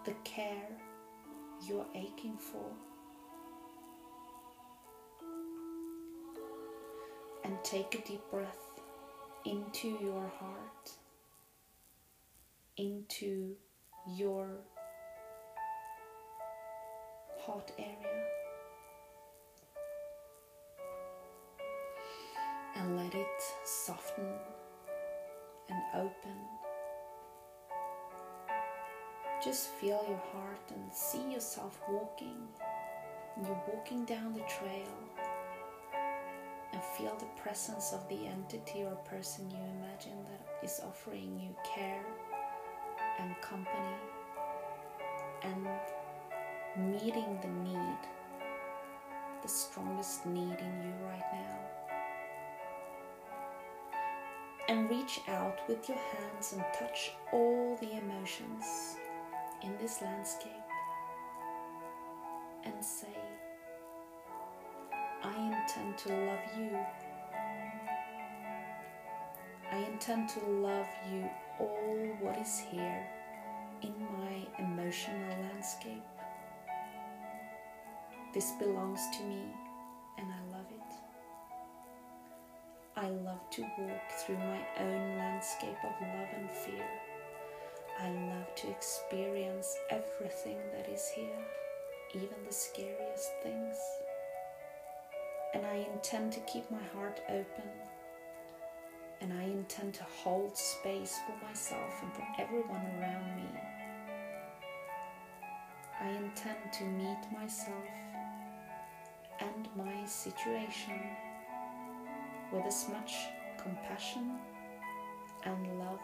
the 0.05 0.13
care 0.23 0.67
you're 1.67 1.85
aching 1.93 2.37
for. 2.37 2.71
And 7.43 7.63
take 7.63 7.93
a 7.93 8.07
deep 8.07 8.21
breath 8.31 8.74
into 9.45 9.87
your 10.01 10.31
heart, 10.39 10.91
into 12.77 13.55
your 14.07 14.49
heart 17.45 17.71
area 17.77 18.25
and 22.75 22.97
let 22.97 23.13
it 23.13 23.27
soften 23.63 24.25
and 25.69 25.79
open. 25.93 26.37
Just 29.43 29.69
feel 29.75 30.03
your 30.07 30.21
heart 30.33 30.71
and 30.73 30.91
see 30.91 31.31
yourself 31.31 31.79
walking. 31.89 32.47
You're 33.37 33.61
walking 33.71 34.05
down 34.05 34.33
the 34.33 34.39
trail 34.41 34.87
and 36.75 36.83
feel 36.83 37.15
the 37.19 37.41
presence 37.41 37.93
of 37.93 38.05
the 38.09 38.27
entity 38.27 38.83
or 38.83 38.95
person 39.09 39.49
you 39.49 39.57
imagine 39.79 40.17
that 40.25 40.61
is 40.61 40.81
offering 40.85 41.39
you 41.39 41.55
care 41.63 42.03
and 43.17 43.33
company 43.39 43.95
and 45.41 45.65
meeting 46.91 47.39
the 47.41 47.47
need, 47.47 47.97
the 49.41 49.47
strongest 49.47 50.25
need 50.25 50.57
in 50.59 50.83
you 50.83 50.93
right 51.07 51.23
now. 51.31 51.59
And 54.67 54.89
reach 54.89 55.21
out 55.29 55.59
with 55.69 55.87
your 55.87 55.97
hands 55.97 56.51
and 56.51 56.63
touch 56.77 57.13
all 57.31 57.77
the 57.79 57.93
emotions 57.93 58.97
in 59.63 59.77
this 59.79 60.01
landscape 60.01 60.51
and 62.65 62.83
say, 62.83 63.15
I 65.25 65.33
intend 65.37 65.97
to 65.97 66.09
love 66.09 66.39
you. 66.55 66.77
I 69.71 69.77
intend 69.91 70.29
to 70.29 70.39
love 70.39 70.87
you 71.11 71.27
all 71.59 72.17
what 72.21 72.37
is 72.37 72.59
here 72.59 73.07
in 73.81 73.93
my 74.19 74.45
emotional 74.59 75.35
landscape. 75.41 76.03
This 78.35 78.51
belongs 78.59 78.99
to 79.17 79.23
me 79.23 79.41
and 80.19 80.27
I 80.31 80.55
love 80.55 80.67
it. 80.69 80.93
I 82.95 83.09
love 83.09 83.49
to 83.49 83.61
walk 83.79 84.11
through 84.23 84.37
my 84.37 84.61
own 84.79 85.17
landscape 85.17 85.77
of 85.83 86.01
love 86.01 86.29
and 86.37 86.51
fear. 86.51 86.87
I 87.99 88.09
love 88.11 88.53
to 88.57 88.69
experience 88.69 89.75
everything 89.89 90.57
that 90.75 90.87
is 90.87 91.09
here, 91.15 91.39
even 92.13 92.45
the 92.45 92.53
scariest 92.53 93.31
things. 93.41 93.75
And 95.55 95.65
I 95.65 95.87
intend 95.93 96.33
to 96.33 96.41
keep 96.41 96.69
my 96.69 96.83
heart 96.93 97.21
open. 97.29 97.69
And 99.21 99.31
I 99.31 99.43
intend 99.43 99.93
to 99.93 100.03
hold 100.03 100.57
space 100.57 101.17
for 101.25 101.47
myself 101.47 102.03
and 102.03 102.13
for 102.13 102.27
everyone 102.37 102.85
around 102.99 103.37
me. 103.37 103.49
I 106.01 106.09
intend 106.09 106.73
to 106.73 106.83
meet 106.83 107.17
myself 107.31 107.87
and 109.39 109.69
my 109.77 110.05
situation 110.05 110.99
with 112.51 112.65
as 112.65 112.89
much 112.89 113.13
compassion 113.57 114.37
and 115.45 115.79
love 115.79 116.01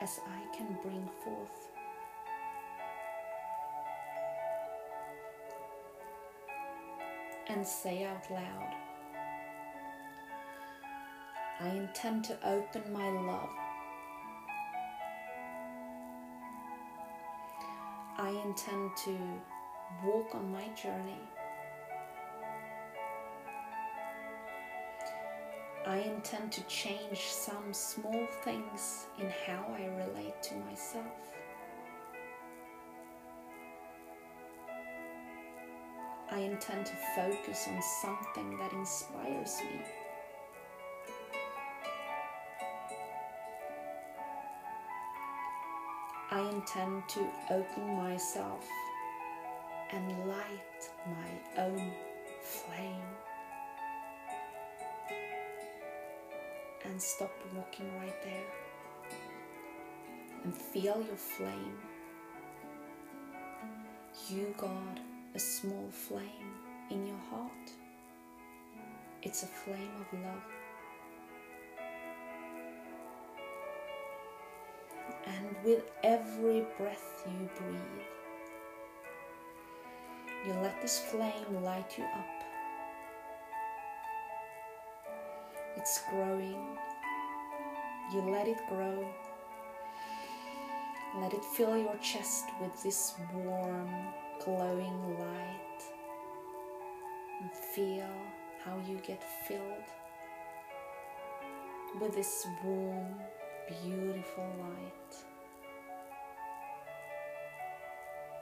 as 0.00 0.18
I 0.26 0.56
can 0.56 0.78
bring 0.82 1.08
forth. 1.22 1.73
And 7.48 7.66
say 7.66 8.04
out 8.04 8.30
loud, 8.30 8.74
I 11.60 11.68
intend 11.68 12.24
to 12.24 12.36
open 12.46 12.92
my 12.92 13.10
love. 13.10 13.50
I 18.16 18.30
intend 18.46 18.96
to 19.04 19.18
walk 20.04 20.34
on 20.34 20.50
my 20.50 20.68
journey 20.68 21.20
I 25.86 25.98
intend 25.98 26.50
to 26.52 26.62
change 26.62 27.20
some 27.20 27.74
small 27.74 28.26
things 28.42 29.06
in 29.18 29.30
how 29.46 29.66
I 29.78 29.84
relate 30.06 30.42
to 30.44 30.54
myself. 30.54 31.04
Intend 36.54 36.86
to 36.86 36.92
focus 37.16 37.66
on 37.68 37.82
something 38.00 38.56
that 38.58 38.72
inspires 38.72 39.58
me. 39.60 39.80
I 46.30 46.40
intend 46.50 47.08
to 47.08 47.26
open 47.50 47.96
myself 47.96 48.64
and 49.90 50.28
light 50.28 50.90
my 51.06 51.62
own 51.62 51.92
flame. 52.42 53.02
and 56.86 57.00
stop 57.00 57.32
walking 57.56 57.90
right 57.98 58.22
there 58.22 58.44
and 60.44 60.54
feel 60.54 61.02
your 61.08 61.16
flame. 61.16 61.78
You 64.28 64.54
got 64.58 65.00
a 65.34 65.38
small 65.38 65.88
flame 65.90 66.54
in 66.90 67.06
your 67.06 67.18
heart. 67.30 67.70
It's 69.22 69.42
a 69.42 69.46
flame 69.46 69.90
of 70.00 70.20
love. 70.20 70.42
And 75.26 75.56
with 75.64 75.90
every 76.02 76.64
breath 76.78 77.24
you 77.26 77.48
breathe, 77.56 78.06
you 80.46 80.52
let 80.62 80.80
this 80.82 80.98
flame 80.98 81.62
light 81.62 81.98
you 81.98 82.04
up 82.04 82.44
It's 85.84 86.00
growing. 86.08 86.78
You 88.10 88.20
let 88.30 88.48
it 88.48 88.56
grow. 88.70 89.06
Let 91.20 91.34
it 91.34 91.44
fill 91.44 91.76
your 91.76 91.96
chest 91.98 92.46
with 92.58 92.82
this 92.82 93.14
warm, 93.34 93.90
glowing 94.44 95.18
light. 95.18 95.82
And 97.40 97.50
feel 97.74 98.08
how 98.64 98.78
you 98.86 98.98
get 99.06 99.22
filled 99.46 99.88
with 102.00 102.14
this 102.14 102.46
warm, 102.64 103.14
beautiful 103.82 104.46
light. 104.60 105.16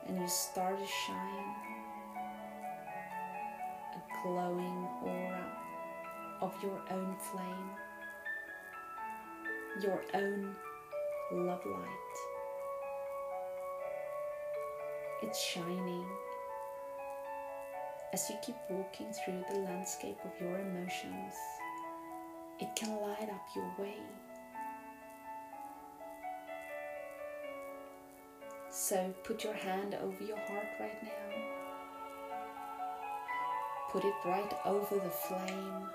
And 0.06 0.20
you 0.20 0.28
start 0.28 0.78
to 0.78 0.86
shine 0.86 1.54
a 3.94 4.22
glowing 4.22 4.88
aura 5.04 5.46
of 6.40 6.54
your 6.62 6.80
own 6.90 7.16
flame, 7.18 7.70
your 9.80 10.02
own 10.14 10.56
love 11.32 11.64
light. 11.64 12.31
It's 15.22 15.40
shining 15.40 16.06
as 18.12 18.28
you 18.28 18.36
keep 18.44 18.56
walking 18.68 19.12
through 19.12 19.44
the 19.50 19.60
landscape 19.60 20.18
of 20.24 20.32
your 20.40 20.58
emotions. 20.58 21.34
It 22.60 22.68
can 22.76 23.00
light 23.00 23.30
up 23.30 23.46
your 23.56 23.72
way. 23.78 23.98
So 28.70 29.14
put 29.24 29.44
your 29.44 29.54
hand 29.54 29.94
over 29.94 30.22
your 30.24 30.38
heart 30.38 30.68
right 30.80 31.02
now. 31.02 31.10
Put 33.90 34.04
it 34.04 34.14
right 34.24 34.52
over 34.64 34.94
the 34.96 35.10
flame 35.10 35.88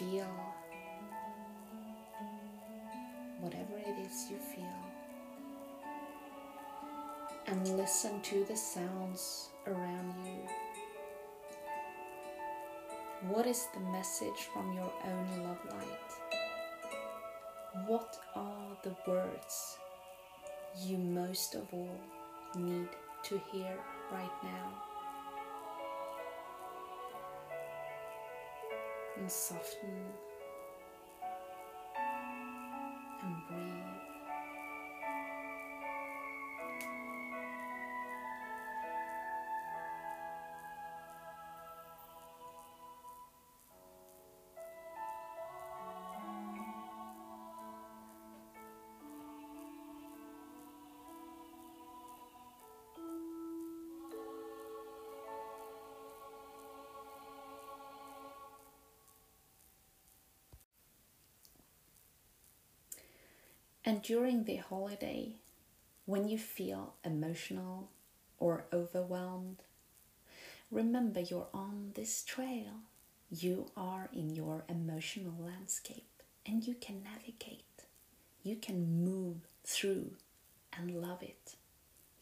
feel 0.00 0.26
whatever 3.40 3.76
it 3.76 3.98
is 4.06 4.30
you 4.30 4.38
feel 4.38 4.89
and 7.46 7.76
listen 7.76 8.20
to 8.22 8.44
the 8.44 8.56
sounds 8.56 9.48
around 9.66 10.14
you. 10.24 10.48
What 13.28 13.46
is 13.46 13.66
the 13.74 13.80
message 13.80 14.48
from 14.52 14.72
your 14.72 14.92
own 15.04 15.42
love 15.44 15.58
light? 15.70 16.10
What 17.86 18.16
are 18.34 18.76
the 18.82 18.96
words 19.06 19.78
you 20.84 20.98
most 20.98 21.54
of 21.54 21.66
all 21.72 22.00
need 22.56 22.88
to 23.24 23.40
hear 23.52 23.76
right 24.10 24.42
now? 24.42 24.90
and 29.20 29.30
soften 29.30 29.90
and 33.22 33.36
breathe. 33.48 33.89
And 63.90 64.02
during 64.02 64.44
the 64.44 64.58
holiday, 64.58 65.32
when 66.06 66.28
you 66.28 66.38
feel 66.38 66.94
emotional 67.04 67.88
or 68.38 68.66
overwhelmed, 68.72 69.64
remember 70.70 71.18
you're 71.18 71.48
on 71.52 71.90
this 71.96 72.22
trail. 72.22 72.84
You 73.32 73.66
are 73.76 74.08
in 74.12 74.30
your 74.30 74.62
emotional 74.68 75.34
landscape 75.40 76.22
and 76.46 76.64
you 76.64 76.74
can 76.74 77.02
navigate. 77.02 77.64
You 78.44 78.54
can 78.54 79.04
move 79.04 79.38
through 79.64 80.12
and 80.72 81.02
love 81.02 81.24
it. 81.24 81.56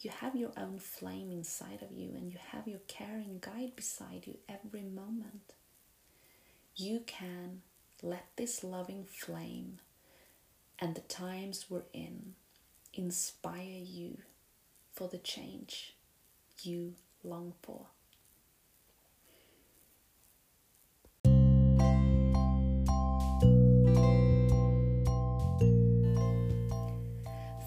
You 0.01 0.09
have 0.09 0.35
your 0.35 0.53
own 0.57 0.79
flame 0.79 1.29
inside 1.29 1.83
of 1.83 1.91
you 1.91 2.15
and 2.15 2.31
you 2.31 2.39
have 2.51 2.67
your 2.67 2.81
caring 2.87 3.37
guide 3.41 3.75
beside 3.75 4.25
you 4.25 4.39
every 4.49 4.81
moment. 4.81 5.53
You 6.75 7.01
can 7.05 7.61
let 8.01 8.25
this 8.37 8.63
loving 8.63 9.05
flame 9.05 9.77
and 10.81 10.95
the 10.95 11.01
times 11.01 11.65
we're 11.69 11.83
in 11.93 12.35
inspire 12.93 13.81
you 13.83 14.17
for 14.93 15.07
the 15.07 15.17
change 15.17 15.95
you 16.63 16.95
long 17.23 17.53
for. 17.61 17.85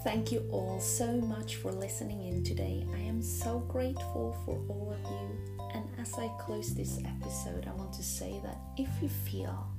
Thank 0.03 0.31
you 0.31 0.47
all 0.51 0.79
so 0.79 1.07
much 1.21 1.55
for 1.55 1.71
listening 1.71 2.27
in 2.27 2.43
today. 2.43 2.85
I 2.93 2.99
am 2.99 3.21
so 3.21 3.59
grateful 3.59 4.37
for 4.45 4.61
all 4.69 4.93
of 4.93 5.11
you. 5.11 5.65
And 5.73 5.85
as 5.99 6.13
I 6.15 6.29
close 6.39 6.75
this 6.75 6.99
episode, 6.99 7.65
I 7.67 7.73
want 7.73 7.93
to 7.93 8.03
say 8.03 8.39
that 8.43 8.57
if 8.77 8.89
you 9.01 9.09
feel 9.09 9.72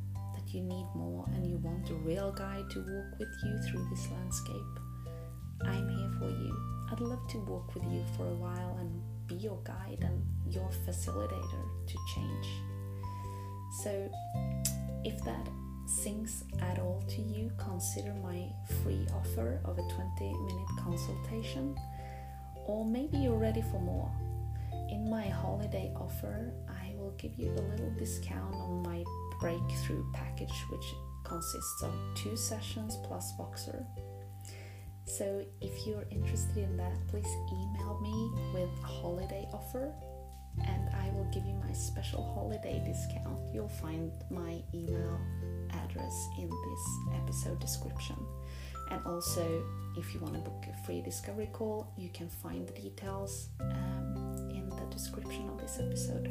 you 0.55 0.62
need 0.62 0.86
more 0.94 1.24
and 1.34 1.46
you 1.46 1.57
want 1.59 1.90
a 1.90 1.94
real 1.94 2.30
guide 2.32 2.70
to 2.70 2.78
walk 2.78 3.18
with 3.18 3.28
you 3.44 3.59
through 3.68 3.86
this 3.90 4.09
landscape, 4.11 4.78
I'm 5.62 5.88
here 5.88 6.11
for 6.18 6.30
you. 6.30 6.57
I'd 6.92 7.00
love 7.00 7.26
to 7.30 7.38
walk 7.38 7.74
with 7.74 7.82
you 7.84 8.05
for 8.16 8.26
a 8.28 8.34
while 8.34 8.76
and 8.78 9.02
be 9.26 9.34
your 9.34 9.59
guide 9.64 9.98
and 10.02 10.22
your 10.52 10.70
facilitator 10.86 11.64
to 11.88 11.98
change. 12.14 12.46
So, 13.82 14.11
if 15.05 15.22
that 15.24 15.48
sinks 15.86 16.44
at 16.61 16.78
all 16.78 17.02
to 17.09 17.20
you, 17.22 17.50
consider 17.59 18.14
my 18.22 18.46
free 18.82 19.07
offer 19.12 19.61
of 19.64 19.78
a 19.78 19.82
20 19.82 20.32
minute 20.32 20.68
consultation, 20.78 21.76
or 22.66 22.84
maybe 22.84 23.18
you're 23.18 23.38
ready 23.38 23.62
for 23.62 23.80
more. 23.80 24.11
In 24.90 25.11
my 25.11 25.26
holiday 25.26 25.92
offer, 25.96 26.52
I 26.68 26.94
will 26.96 27.14
give 27.18 27.34
you 27.36 27.50
a 27.50 27.64
little 27.72 27.90
discount 27.98 28.55
on 28.55 28.82
my 28.82 29.02
breakthrough 29.45 30.03
package, 30.14 30.64
which 30.70 30.95
consists 31.22 31.82
of 31.82 31.92
two 32.14 32.34
sessions 32.34 32.97
plus 33.05 33.30
Voxer. 33.38 33.84
So, 35.05 35.45
if 35.61 35.86
you're 35.86 36.07
interested 36.11 36.57
in 36.57 36.78
that, 36.78 36.97
please 37.09 37.28
email 37.53 38.01
me 38.01 38.30
with 38.55 38.70
a 38.82 38.86
holiday 38.86 39.47
offer 39.53 39.92
and 40.66 40.88
I 40.95 41.11
will 41.11 41.28
give 41.30 41.45
you 41.45 41.53
my 41.62 41.72
special 41.74 42.22
holiday 42.34 42.82
discount. 42.86 43.38
You'll 43.53 43.68
find 43.68 44.12
my 44.30 44.62
email 44.72 45.20
address 45.84 46.28
in 46.38 46.49
this 46.49 47.20
episode 47.22 47.61
description. 47.61 48.16
And 48.90 49.05
also, 49.05 49.62
if 49.99 50.14
you 50.14 50.20
want 50.20 50.34
to 50.36 50.40
book 50.40 50.64
a 50.72 50.86
free 50.86 51.03
discovery 51.03 51.51
call, 51.53 51.92
you 51.99 52.09
can 52.09 52.30
find 52.30 52.66
the 52.66 52.72
details 52.72 53.51
um, 53.61 54.24
description 54.95 55.49
of 55.51 55.61
this 55.61 55.78
episode. 55.80 56.28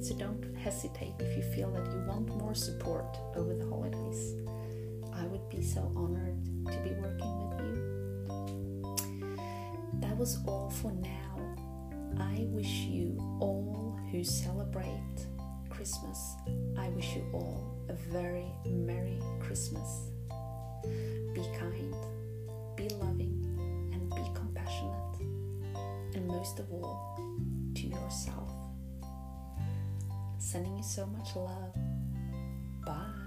So 0.00 0.16
don't 0.16 0.44
hesitate 0.56 1.14
if 1.20 1.36
you 1.36 1.42
feel 1.54 1.70
that 1.72 1.86
you 1.92 2.02
want 2.06 2.28
more 2.28 2.54
support 2.54 3.16
over 3.36 3.54
the 3.54 3.66
holidays. 3.66 4.34
I 5.14 5.26
would 5.26 5.48
be 5.48 5.62
so 5.62 5.92
honored 5.94 6.36
to 6.66 6.78
be 6.78 6.90
working 7.00 7.48
with 7.48 7.60
you. 7.60 8.96
That 10.00 10.16
was 10.16 10.38
all 10.46 10.70
for 10.70 10.92
now. 10.92 11.56
I 12.18 12.46
wish 12.48 12.86
you 12.86 13.16
all 13.40 13.98
who 14.10 14.24
celebrate 14.24 15.26
Christmas, 15.76 16.36
I 16.78 16.88
wish 16.88 17.14
you 17.14 17.24
all 17.34 17.78
a 17.90 17.92
very 17.92 18.46
Merry 18.64 19.20
Christmas. 19.40 20.08
Be 20.82 21.44
kind, 21.58 21.94
be 22.76 22.88
loving, 22.88 23.44
and 23.92 24.08
be 24.10 24.22
compassionate, 24.34 25.20
and 26.14 26.26
most 26.26 26.58
of 26.58 26.72
all, 26.72 27.20
yourself. 28.06 28.52
Sending 30.38 30.76
you 30.76 30.82
so 30.84 31.06
much 31.06 31.34
love. 31.34 31.74
Bye. 32.84 33.25